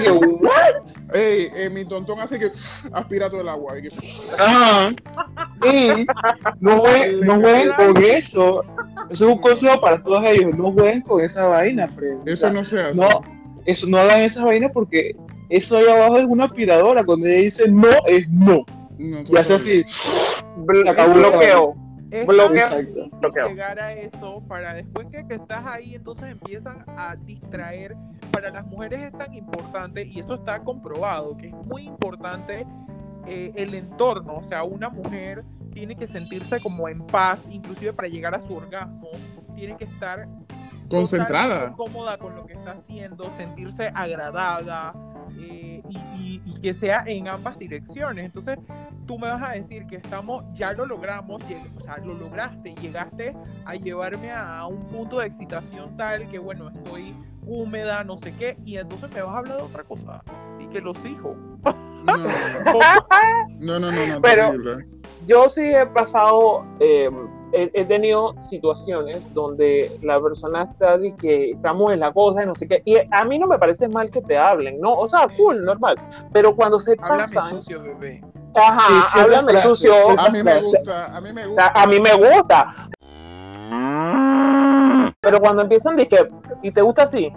[0.03, 1.14] Que, ¿what?
[1.14, 2.46] Ey, eh, mi tontón hace que
[2.92, 3.79] aspira todo el agua.
[3.79, 3.90] y que-
[4.38, 4.90] Ajá.
[5.64, 6.07] Y
[6.61, 8.62] no jueguen, no jueguen con eso.
[9.11, 10.57] Eso es un consejo para todos ellos.
[10.57, 12.18] No jueguen con esa vaina, Fred.
[12.27, 13.01] Eso no se hace.
[13.01, 13.09] no,
[13.64, 15.16] eso, no hagan esa vaina porque
[15.48, 17.04] eso ahí abajo es una aspiradora.
[17.04, 18.64] Cuando ella dice no, es no.
[18.98, 19.85] No, Y hace así.
[19.87, 21.14] Se acabó.
[21.14, 21.76] bloqueo.
[22.11, 23.09] Es Bloqueo.
[23.20, 23.48] Bloqueo.
[23.48, 27.96] llegar a eso para después que, que estás ahí, entonces empiezan a distraer.
[28.30, 32.66] Para las mujeres es tan importante y eso está comprobado, que es muy importante
[33.26, 34.37] eh, el entorno.
[34.37, 38.56] O sea, una mujer tiene que sentirse como en paz, inclusive para llegar a su
[38.56, 39.11] orgasmo,
[39.54, 40.28] tiene que estar
[40.88, 41.72] Concentrada.
[41.72, 44.94] cómoda con lo que está haciendo, sentirse agradada
[45.38, 48.25] eh, y, y- y que sea en ambas direcciones.
[48.27, 48.59] Entonces,
[49.07, 52.75] tú me vas a decir que estamos, ya lo logramos, lleg- o sea, lo lograste,
[52.75, 57.14] llegaste a llevarme a un punto de excitación tal que, bueno, estoy
[57.46, 60.22] húmeda, no sé qué, y entonces me vas a hablar de otra cosa,
[60.61, 61.37] y que los hijos.
[62.05, 64.87] No, no, no, no, no, Pero- terrible.
[65.27, 67.11] Yo sí he pasado, eh,
[67.52, 72.46] he, he tenido situaciones donde la persona está de que estamos en la cosa y
[72.46, 74.94] no sé qué, y a mí no me parece mal que te hablen, ¿no?
[74.94, 75.96] O sea, cool, normal,
[76.32, 78.22] pero cuando se Háblame pasan, sucio, bebé.
[78.54, 81.72] ajá, Sí, háblame sucio, A mí me gusta, a mí me gusta.
[81.74, 82.88] a mí me gusta.
[85.20, 86.28] Pero cuando empiezan, dije,
[86.62, 87.32] ¿y te gusta así?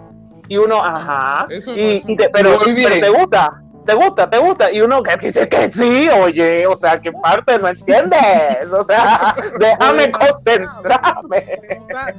[0.48, 1.46] Y uno, ajá.
[1.50, 4.70] Eso no y, es un- y te- pero, pero te gusta, te gusta, te gusta.
[4.72, 8.70] Y uno que dice que sí, oye, o sea, ¿qué parte no entiendes?
[8.72, 11.60] O sea, déjame concentrarme.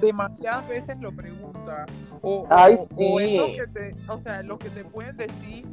[0.01, 1.85] Demasiadas veces lo pregunta.
[2.21, 3.55] O, Ay, o sí.
[3.57, 5.65] que te, o sea, lo que te pueden decir,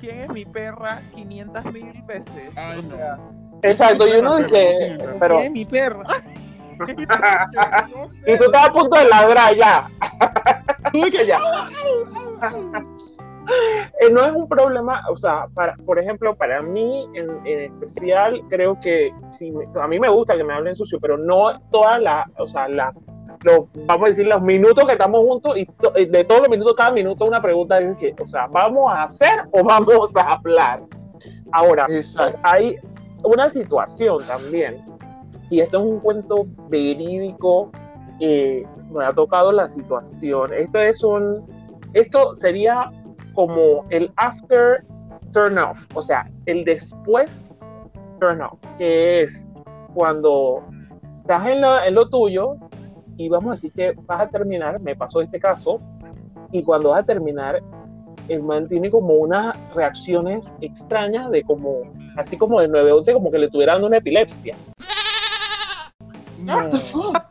[0.00, 1.02] ¿quién es mi perra?
[1.14, 2.32] 500 mil veces.
[2.56, 2.96] Ay, o no.
[2.96, 3.18] sea,
[3.62, 5.34] Exacto, y uno Pero, dice, pero, pero.
[5.36, 6.02] ¿quién es mi perra?
[6.78, 8.08] No.
[8.24, 9.90] Y tú estás a punto de ladrar ya.
[10.92, 11.38] Que- Ya.
[14.00, 18.40] Eh, no es un problema, o sea, para, por ejemplo, para mí en, en especial,
[18.48, 21.98] creo que si me- a mí me gusta que me hablen sucio, pero no toda
[21.98, 22.92] la, o sea, la,
[23.42, 26.50] los, vamos a decir, los minutos que estamos juntos y to- y de todos los
[26.50, 30.34] minutos, cada minuto una pregunta, es que, o sea, ¿vamos a hacer o vamos a
[30.34, 30.82] hablar?
[31.52, 32.38] Ahora, Exacto.
[32.44, 32.76] hay
[33.24, 34.84] una situación también,
[35.50, 37.72] y esto es un cuento verídico,
[38.20, 40.52] eh, me ha tocado la situación.
[40.54, 41.44] Esto es un,
[41.94, 42.90] esto sería
[43.38, 44.84] como el after
[45.32, 47.52] turn off, o sea, el después
[48.18, 49.46] turn off, que es
[49.94, 50.64] cuando
[51.20, 52.56] estás en lo, en lo tuyo
[53.16, 55.80] y vamos a decir que vas a terminar, me pasó este caso,
[56.50, 57.62] y cuando vas a terminar,
[58.26, 61.82] el man tiene como unas reacciones extrañas de como,
[62.16, 64.56] así como de 911, como que le estuviera dando una epilepsia.
[66.40, 66.58] No,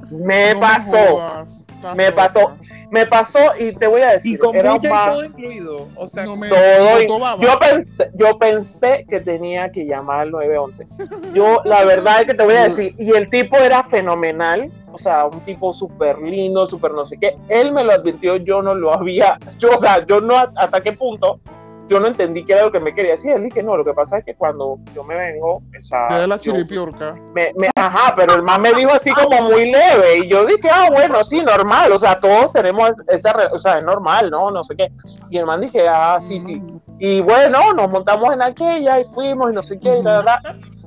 [0.10, 1.68] Me no pasó, jodas,
[1.98, 2.54] me pasó.
[2.92, 5.88] Me pasó y te voy a Y decir, con era y más- todo incluido.
[5.96, 10.88] O sea, No me todo yo pensé, yo pensé que tenía que llamar al 911.
[11.34, 14.98] Yo, la verdad es que te voy a decir, y el tipo era fenomenal, o
[14.98, 17.36] sea, un tipo súper lindo, súper no sé qué.
[17.50, 20.94] Él me lo advirtió, yo no lo había, yo, o sea, yo no, hasta qué
[20.94, 21.40] punto,
[21.88, 23.32] yo no entendí qué era lo que me quería decir.
[23.32, 26.16] Él dije, no, lo que pasa es que cuando yo me vengo, o sea, Te
[26.16, 27.16] da la chiripiorca.
[27.34, 30.70] me, me- ajá, pero el man me dijo así como muy leve y yo dije,
[30.72, 34.52] ah, bueno, sí, normal, o sea, todos tenemos esa, o sea, es normal, ¿no?
[34.52, 34.92] No sé qué.
[35.30, 36.62] Y el man dije, ah, sí, sí.
[37.00, 40.40] Y bueno, nos montamos en aquella y fuimos y no sé qué, y la verdad.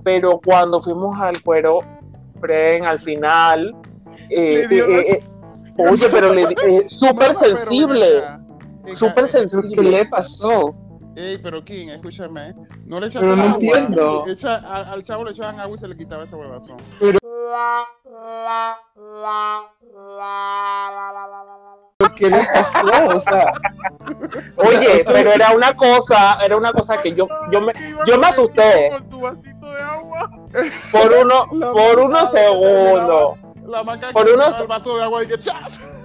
[0.02, 1.80] Pero cuando fuimos al cuero,
[2.40, 3.74] Fren, al final,
[4.30, 5.24] eh, eh, eh, eh,
[5.76, 8.18] oye, pero le eh, súper pero sensible.
[8.86, 9.90] Eh, súper eh, ¿Qué sensible.
[9.90, 10.74] le pasó?
[11.16, 12.54] Ey, pero King, escúchame.
[12.86, 13.54] No le Pero no agua.
[13.54, 14.24] entiendo.
[14.26, 16.78] Echa- al, al chavo le echaban agua y se le quitaba ese huevazón.
[22.16, 22.88] ¿Qué le pasó?
[23.16, 23.52] O sea,
[24.56, 27.72] Oye, pero era una cosa, era una cosa que yo, yo me,
[28.06, 30.30] yo me asusté Con tu vasito de agua.
[30.92, 33.38] por uno, La por unos segundos.
[34.12, 35.99] Por unos- el vaso de agua y que ¡chas!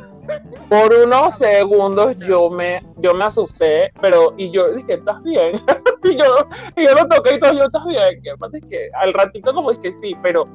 [0.70, 5.60] Por unos segundos yo me, yo me asusté, pero y yo dije, ¿estás bien?
[6.04, 8.22] y yo, y yo lo toqué y todo, yo, ¿estás bien?
[8.22, 10.48] Que es que al ratito como es que sí, pero,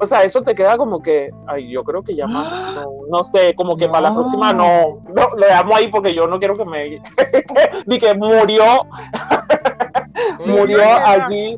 [0.00, 3.24] o sea, eso te queda como que, ay, yo creo que ya más, no, no
[3.24, 6.56] sé, como que para la próxima no, no, le damos ahí porque yo no quiero
[6.56, 7.02] que me,
[7.86, 8.86] ni que murió,
[10.46, 11.56] murió allí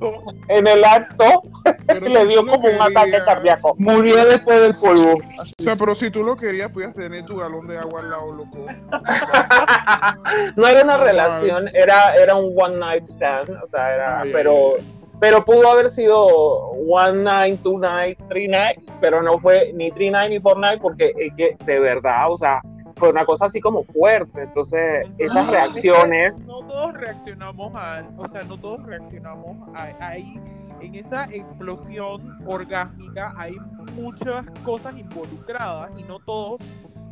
[0.49, 1.43] en el acto,
[1.87, 3.75] Pero le dio como un ataque cardíaco.
[3.79, 5.19] murió después del polvo.
[5.39, 8.33] O sea, pero si tú lo querías, podías tener tu galón de agua al lado,
[8.33, 8.67] loco.
[10.57, 14.77] no era una relación, era, era un one night stand, o sea, era, pero,
[15.19, 20.11] pero pudo haber sido one night, two night, three night, pero no fue ni three
[20.11, 22.61] night ni four night porque es que de verdad, o sea,
[23.01, 28.29] fue una cosa así como fuerte, entonces esas Ah, reacciones, No todos reaccionamos a, o
[28.29, 29.57] sea, no todos reaccionamos
[30.01, 30.39] ahí,
[30.81, 33.57] en esa explosión orgásmica hay
[33.95, 36.61] muchas cosas involucradas y no todos,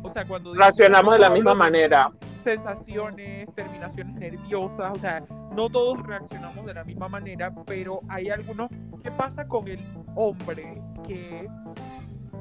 [0.03, 2.11] o sea, cuando reaccionamos de la misma manera.
[2.43, 5.21] sensaciones, terminaciones nerviosas, o sea,
[5.55, 8.69] no todos reaccionamos de la misma manera, pero hay algunos,
[9.03, 9.79] ¿qué pasa con el
[10.15, 11.49] hombre que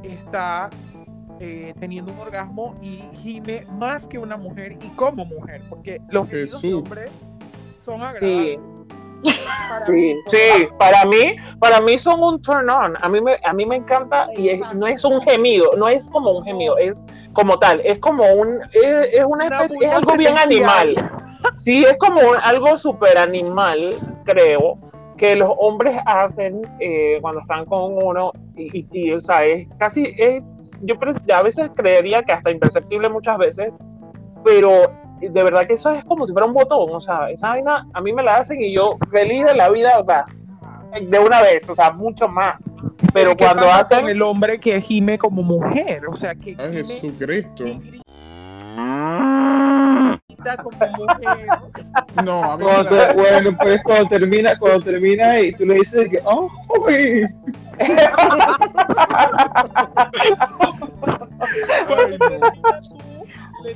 [0.04, 0.70] está
[1.40, 5.62] eh, teniendo un orgasmo y gime más que una mujer y como mujer?
[5.68, 7.08] Porque los gemidos de hombre
[7.84, 8.58] son Sí.
[8.58, 8.58] agradables.
[9.68, 12.94] Para Sí, mí, sí, para mí, para mí son un turn on.
[13.00, 16.08] A mí me, a mí me encanta y es- no es un gemido, no es
[16.08, 20.12] como un gemido, es como tal, es como un, es, es una especie, es algo
[20.16, 20.94] bien animal.
[21.56, 24.78] Sí, es como un- algo súper animal, creo,
[25.16, 29.66] que los hombres hacen eh, cuando están con uno y, y- y, o sea, es
[29.80, 30.42] casi, es-
[30.82, 30.96] yo
[31.34, 33.72] a veces creería que hasta imperceptible muchas veces,
[34.44, 37.86] pero de verdad que eso es como si fuera un botón, o sea, esa vaina
[37.92, 40.26] a mí me la hacen y yo feliz de la vida, o sea,
[41.00, 42.56] de una vez, o sea, mucho más.
[43.12, 46.84] Pero ¿qué cuando hacen, con el hombre que gime como mujer, o sea, que Ay,
[46.84, 47.64] gime Jesucristo.
[47.66, 48.00] y
[50.56, 51.48] como mujer.
[52.24, 56.08] No, a mí Cuando me bueno, pues cuando termina, cuando termina y tú le dices
[56.08, 56.50] que, oh,
[56.86, 57.26] uy,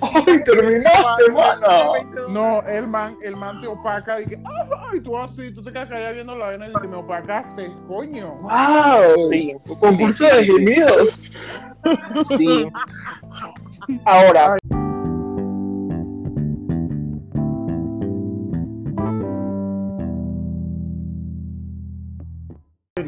[0.00, 1.92] Ay, terminaste, mano.
[2.28, 4.42] No, el man, el man te opaca y que,
[4.90, 8.34] ay, tú así, tú te quedas callado viendo la vaina y que me opacaste, coño.
[8.42, 11.32] wow, sí, concurso de gemidos.
[12.38, 12.66] sí.
[14.04, 14.56] Ahora,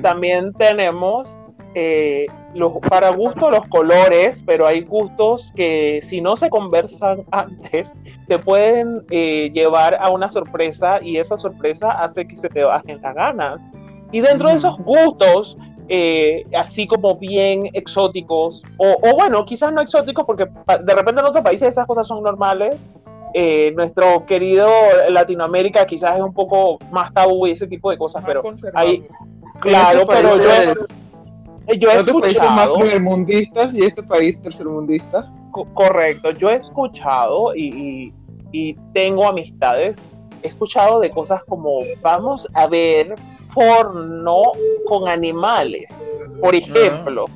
[0.04, 1.40] también tenemos
[1.74, 7.94] eh, los, para gusto los colores, pero hay gustos que si no se conversan antes,
[8.28, 13.00] te pueden eh, llevar a una sorpresa y esa sorpresa hace que se te bajen
[13.00, 13.66] las ganas.
[14.12, 15.56] Y dentro de esos gustos
[15.88, 21.26] eh, así como bien exóticos, o, o, bueno, quizás no exóticos porque de repente en
[21.26, 22.76] otros países esas cosas son normales.
[23.74, 24.68] Nuestro querido
[25.08, 28.44] Latinoamérica quizás es un poco más tabú y ese tipo de cosas, pero
[28.74, 29.04] ahí,
[29.60, 30.74] claro, pero yo,
[31.78, 35.30] yo he escuchado más primermundistas y este país tercermundista.
[35.74, 38.14] correcto, yo he escuchado y, y,
[38.52, 40.06] y tengo amistades,
[40.42, 43.14] he escuchado de cosas como vamos a ver
[43.54, 44.42] porno
[44.86, 45.90] con animales,
[46.40, 47.26] por ejemplo.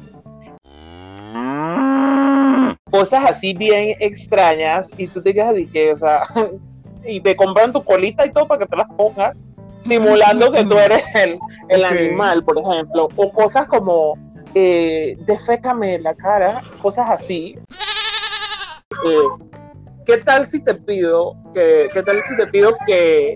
[2.91, 6.23] Cosas así bien extrañas y tú te quedas de que, o sea,
[7.07, 9.37] y te compran tu colita y todo para que te las pongas,
[9.89, 14.17] simulando que tú eres el, el animal, por ejemplo, o cosas como
[14.55, 17.59] eh, defécame la cara, cosas así.
[19.05, 19.29] Eh,
[20.07, 23.35] ¿Qué tal si te pido que, qué tal si te pido que,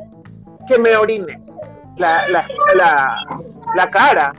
[0.67, 1.59] que me orines?
[1.97, 3.17] la, la, la,
[3.75, 4.33] la cara.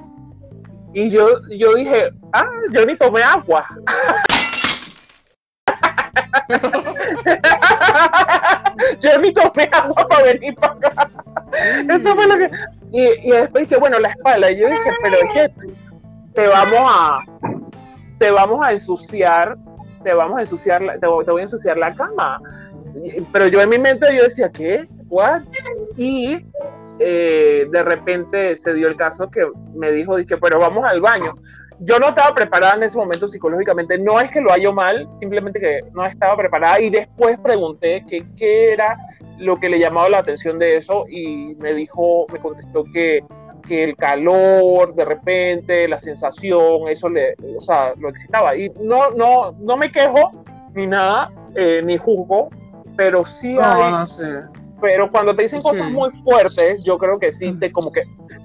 [0.93, 3.65] Y yo, yo dije, ah, yo ni tomé agua.
[9.03, 11.09] yo ni tomé agua para venir para acá.
[11.89, 12.51] Eso fue lo que.
[12.91, 14.51] Y, y, después dice, bueno, la espalda.
[14.51, 15.53] Y yo dije, pero es que
[16.33, 17.19] te vamos a.
[18.19, 19.57] Te vamos a ensuciar.
[20.03, 20.99] Te vamos a ensuciar.
[20.99, 22.41] Te, voy a ensuciar la cama.
[23.31, 24.87] Pero yo en mi mente yo decía, ¿qué?
[25.09, 25.41] ¿What?
[25.97, 26.45] Y
[26.99, 31.35] eh, de repente se dio el caso que me dijo, dije, pero vamos al baño.
[31.79, 35.59] Yo no estaba preparada en ese momento psicológicamente, no es que lo haya mal, simplemente
[35.59, 38.95] que no estaba preparada y después pregunté que, qué era
[39.37, 43.23] lo que le llamaba la atención de eso y me dijo, me contestó que,
[43.67, 48.55] que el calor, de repente, la sensación, eso le, o sea, lo excitaba.
[48.55, 50.31] Y no, no, no me quejo
[50.73, 52.49] ni nada, eh, ni juzgo,
[52.95, 54.43] pero sí hay, no sé
[54.83, 58.01] pero cuando te dicen cosas muy fuertes, yo creo que sí, te como que,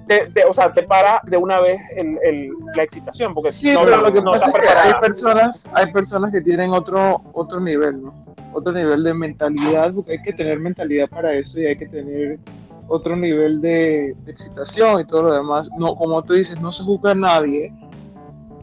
[0.07, 3.83] te, o sea, te para de una vez el, el, la excitación, porque sí, no,
[3.83, 8.03] pero lo que pasa es que hay personas, hay personas que tienen otro, otro nivel,
[8.03, 8.25] ¿no?
[8.53, 12.39] Otro nivel de mentalidad, porque hay que tener mentalidad para eso y hay que tener
[12.87, 15.67] otro nivel de, de excitación y todo lo demás.
[15.77, 17.73] No, como tú dices, no se juzga a nadie,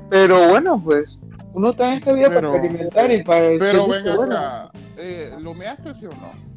[0.08, 4.14] pero bueno, pues uno está en esta vida pero, para experimentar y para Pero venga
[4.14, 6.55] acá, eh, ¿lo measte sí o no?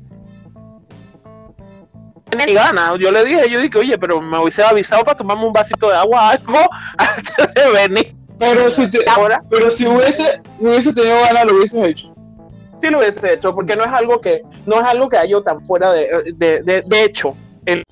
[2.38, 2.96] Ni gana.
[2.98, 5.96] Yo le dije, yo dije, oye, pero me hubiese avisado para tomarme un vasito de
[5.96, 6.58] agua algo
[6.98, 8.16] antes de venir.
[8.38, 12.14] Pero si, te, Ahora, pero si hubiese, hubiese tenido ganas, lo hubiese hecho.
[12.82, 15.44] Sí lo hubiese hecho, porque no es algo que, no es algo que haya yo
[15.44, 17.36] tan fuera de, de, de, de hecho.
[17.66, 17.84] El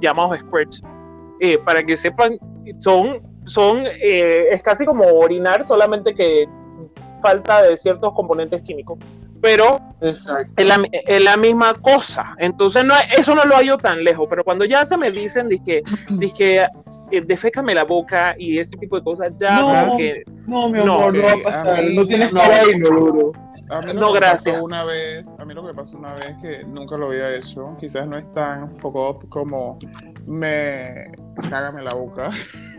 [0.00, 0.82] llamados squirts,
[1.40, 2.38] eh, para que sepan,
[2.80, 6.48] son, son, eh, es casi como orinar, solamente que
[7.22, 8.98] falta de ciertos componentes químicos
[9.46, 10.26] pero es
[10.58, 12.34] la, es la, misma cosa.
[12.38, 15.84] Entonces, no, eso no lo hallo tan lejos, pero cuando ya se me dicen, dije,
[16.10, 16.66] dije
[17.12, 21.14] eh, defécame la boca y ese tipo de cosas, ya no, que, no, mi amor,
[21.14, 23.32] no, va a pasar, mí, no tienes no, ahí, no,
[23.70, 24.54] a mí lo no, que gracias.
[24.56, 27.76] Pasó una vez, a mí lo que pasó una vez que nunca lo había hecho,
[27.78, 29.78] quizás no es tan foco como
[30.26, 31.12] me
[31.48, 32.32] cágame la boca.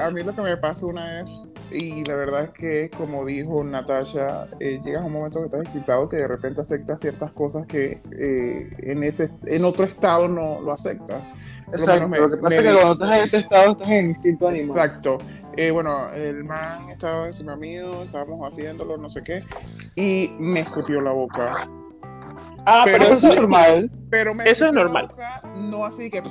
[0.00, 1.30] a mí lo que me pasó una vez,
[1.70, 5.62] y la verdad es que, como dijo Natasha, eh, llegas a un momento que estás
[5.62, 10.60] excitado que de repente aceptas ciertas cosas que eh, en, ese, en otro estado no
[10.60, 11.30] lo aceptas.
[11.72, 14.48] Exacto, me, lo que pasa es que cuando estás en ese estado estás en instinto
[14.48, 14.68] animal.
[14.68, 15.18] Exacto.
[15.56, 19.42] Eh, bueno, el man estaba encima mío, estábamos haciéndolo, no sé qué,
[19.96, 21.68] y me escupió la boca.
[22.64, 23.90] Ah, pero, pero eso es normal.
[24.10, 25.08] Pero me eso es normal.
[25.08, 26.22] Boca, no así que.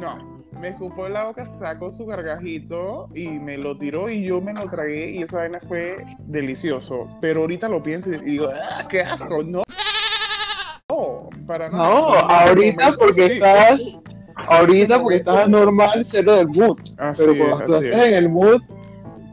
[0.00, 4.40] No, me escupó en la boca, sacó su gargajito y me lo tiró y yo
[4.40, 7.08] me lo tragué y esa vaina fue delicioso.
[7.20, 9.42] Pero ahorita lo pienso y digo, ¡ah, qué asco!
[9.42, 9.62] No,
[10.88, 11.88] no para nada.
[11.88, 14.02] No, ahorita porque estás,
[14.48, 16.78] ahorita porque estás normal, cero del mood.
[16.98, 18.62] Así pero cuando estás en el mood,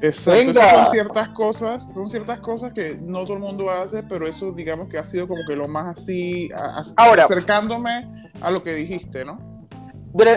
[0.01, 4.51] Exacto, son ciertas cosas, son ciertas cosas que no todo el mundo hace, pero eso
[4.51, 8.61] digamos que ha sido como que lo más así, a, a, Ahora, acercándome a lo
[8.63, 9.52] que dijiste, ¿no?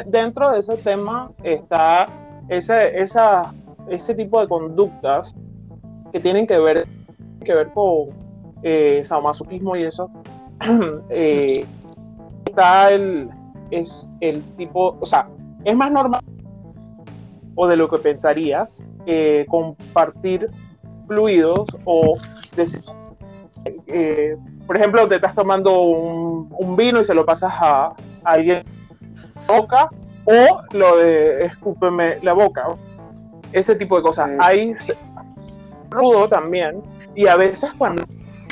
[0.07, 2.09] Dentro de ese tema está
[2.49, 3.53] ese, esa,
[3.89, 5.35] ese tipo de conductas
[6.13, 6.87] que tienen que ver,
[7.45, 8.09] que ver con
[8.63, 10.11] eh, sadomasoquismo y eso.
[11.11, 11.67] eh,
[12.47, 13.29] está el,
[13.71, 15.29] es el tipo, o sea,
[15.65, 16.23] es más normal
[17.57, 20.49] o de lo que pensarías eh, compartir
[21.07, 22.19] fluidos o
[23.87, 27.95] eh, por ejemplo te estás tomando un, un, vino y se lo pasas a, a
[28.25, 28.63] alguien
[29.47, 29.89] boca
[30.25, 32.69] o lo de escúpeme la boca.
[33.53, 34.31] Ese tipo de cosas.
[34.31, 34.37] Sí.
[34.41, 34.77] Hay
[35.91, 36.83] rudo también.
[37.15, 38.05] Y a veces cuando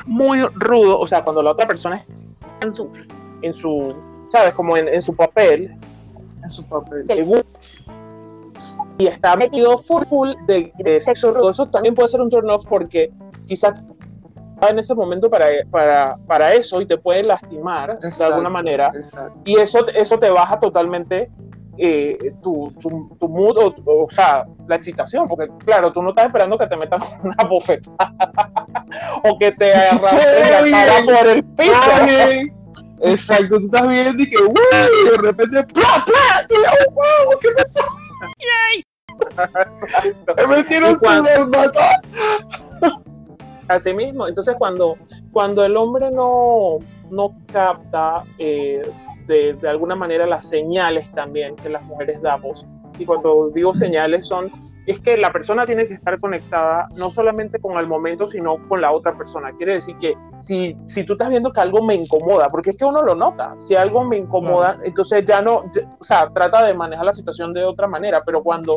[0.07, 2.91] muy rudo, o sea, cuando la otra persona está en su,
[3.43, 3.95] en su
[4.31, 4.55] ¿sabes?
[4.55, 5.75] Como en, en su papel,
[6.43, 7.25] En su papel.
[7.25, 7.45] gusta
[8.99, 11.51] y está metido full, full de, de sexo rudo.
[11.51, 13.13] Eso también puede ser un turn off porque
[13.47, 13.75] quizás
[14.71, 18.35] en ese momento para, para, para eso y te puede lastimar de Exacto.
[18.35, 18.91] alguna manera.
[18.95, 19.39] Exacto.
[19.45, 21.31] Y eso, eso te baja totalmente
[21.77, 26.27] eh, tu, tu, tu mood, o, o sea, la excitación, porque claro, tú no estás
[26.27, 28.15] esperando que te metan una bofetada
[29.25, 32.53] o que te arrastren la cara por el piso.
[33.01, 35.11] Exacto, tú estás viendo y que, ¡uy!
[35.11, 36.47] De repente, ¡plá, plá!
[36.49, 37.39] ¡Tú ya, wow!
[37.41, 37.81] ¿Qué pasó?
[40.37, 41.31] Me metieron Y cuando-
[43.65, 43.75] mata.
[43.75, 44.97] Así mismo, entonces cuando,
[45.33, 46.79] cuando el hombre no,
[47.11, 48.83] no capta eh,
[49.27, 52.65] de, de alguna manera las señales también que las mujeres damos,
[52.99, 54.51] y cuando digo señales son,
[54.87, 58.83] es que la persona tiene que estar conectada no solamente con el momento, sino con
[58.83, 59.51] la otra persona.
[59.57, 62.85] Quiere decir que si, si tú estás viendo que algo me incomoda, porque es que
[62.85, 66.75] uno lo nota, si algo me incomoda, entonces ya no, ya- o sea, trata de
[66.75, 68.77] manejar la situación de otra manera, pero cuando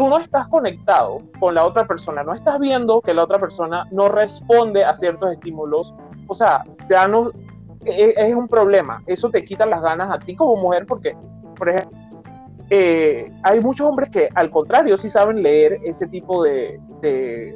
[0.00, 3.86] tú no estás conectado con la otra persona, no estás viendo que la otra persona
[3.90, 5.94] no responde a ciertos estímulos,
[6.26, 7.30] o sea, ya no
[7.84, 9.02] es, es un problema.
[9.06, 11.14] Eso te quita las ganas a ti como mujer porque,
[11.54, 11.98] por ejemplo,
[12.70, 16.80] eh, hay muchos hombres que al contrario sí saben leer ese tipo de,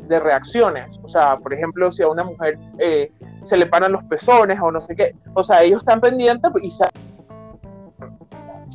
[0.07, 1.01] reacciones.
[1.03, 3.11] O sea, por ejemplo, si a una mujer eh,
[3.45, 6.71] se le paran los pezones o no sé qué, o sea, ellos están pendientes y
[6.71, 6.91] sa-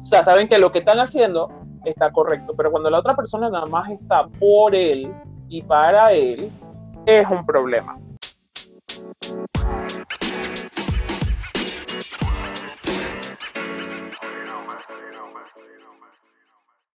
[0.01, 1.51] o saben que lo que están haciendo
[1.85, 5.13] está correcto, pero cuando la otra persona nada más está por él
[5.47, 6.51] y para él,
[7.05, 7.97] es un problema.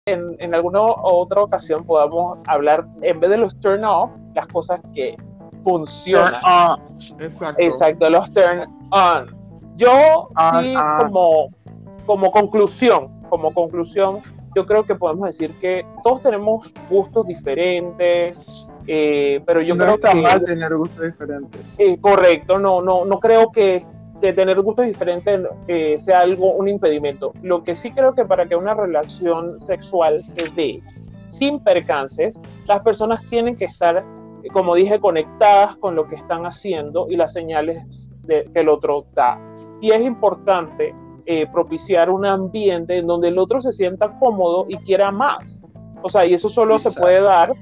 [0.07, 4.83] En, en alguna otra ocasión podamos hablar, en vez de los turn off, las cosas
[4.93, 5.17] que
[5.63, 6.35] funcionan.
[7.21, 7.63] Exacto.
[7.63, 9.43] Exacto, los turn on.
[9.77, 10.99] Yo On, sí, on.
[10.99, 11.49] como,
[12.05, 14.23] como conclusión, como conclusión,
[14.55, 19.95] yo creo que podemos decir que todos tenemos gustos diferentes, eh, pero yo no creo
[19.95, 21.81] está que mal tener gustos diferentes.
[21.81, 23.85] eh, correcto, no, no, no creo que,
[24.21, 27.33] que tener gustos diferentes eh, sea algo, un impedimento.
[27.43, 30.83] Lo que sí creo que para que una relación sexual se dé
[31.27, 34.05] sin percances, las personas tienen que estar,
[34.53, 39.07] como dije, conectadas con lo que están haciendo y las señales de- que el otro
[39.15, 39.41] da.
[39.81, 40.95] Y es importante
[41.27, 45.63] eh, propiciar un ambiente en donde el otro se sienta cómodo y quiera más.
[46.03, 47.55] O sea, y eso solo se puede dar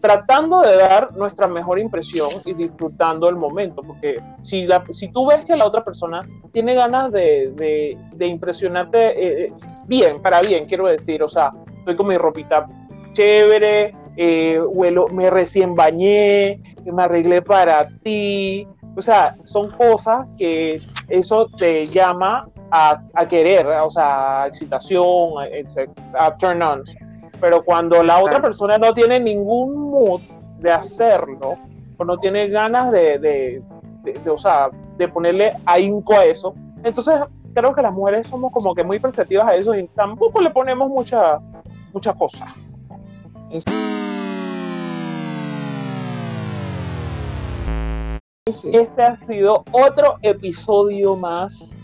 [0.00, 5.26] tratando de dar nuestra mejor impresión y disfrutando el momento, porque si, la, si tú
[5.26, 6.20] ves que la otra persona
[6.52, 9.52] tiene ganas de, de, de impresionarte eh,
[9.86, 12.68] bien, para bien, quiero decir, o sea, estoy con mi ropita
[13.12, 20.76] chévere, eh, huelo, me recién bañé, me arreglé para ti, o sea, son cosas que
[21.08, 25.34] eso te llama a, a querer, o sea, a excitación,
[26.18, 26.82] a, a turn on.
[27.40, 30.20] Pero cuando la otra persona no tiene ningún mood
[30.60, 31.54] de hacerlo,
[31.98, 33.62] o no tiene ganas de, de,
[34.02, 36.54] de- de, o sea, de ponerle ahínco a eso,
[36.84, 37.14] entonces
[37.54, 40.88] creo que las mujeres somos como que muy perceptivas a eso y tampoco le ponemos
[40.88, 41.38] mucha,
[41.92, 42.46] mucha cosa.
[48.46, 51.76] Este ha sido otro episodio más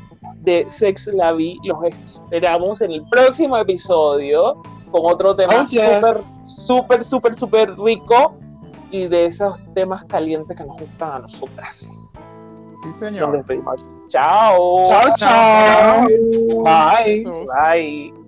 [0.43, 1.57] de Sex La Vie.
[1.65, 4.55] Los esperamos en el próximo episodio
[4.91, 5.81] con otro tema Oh, yes.
[5.81, 8.35] súper, súper, súper, súper rico
[8.91, 12.13] y de esos temas calientes que nos gustan a nosotras.
[12.83, 13.33] Sí, Nos señor.
[13.33, 13.81] despedimos.
[14.09, 14.85] Chao.
[14.89, 16.07] Chao, chao.
[16.63, 17.25] Bye.
[17.25, 18.22] Bye.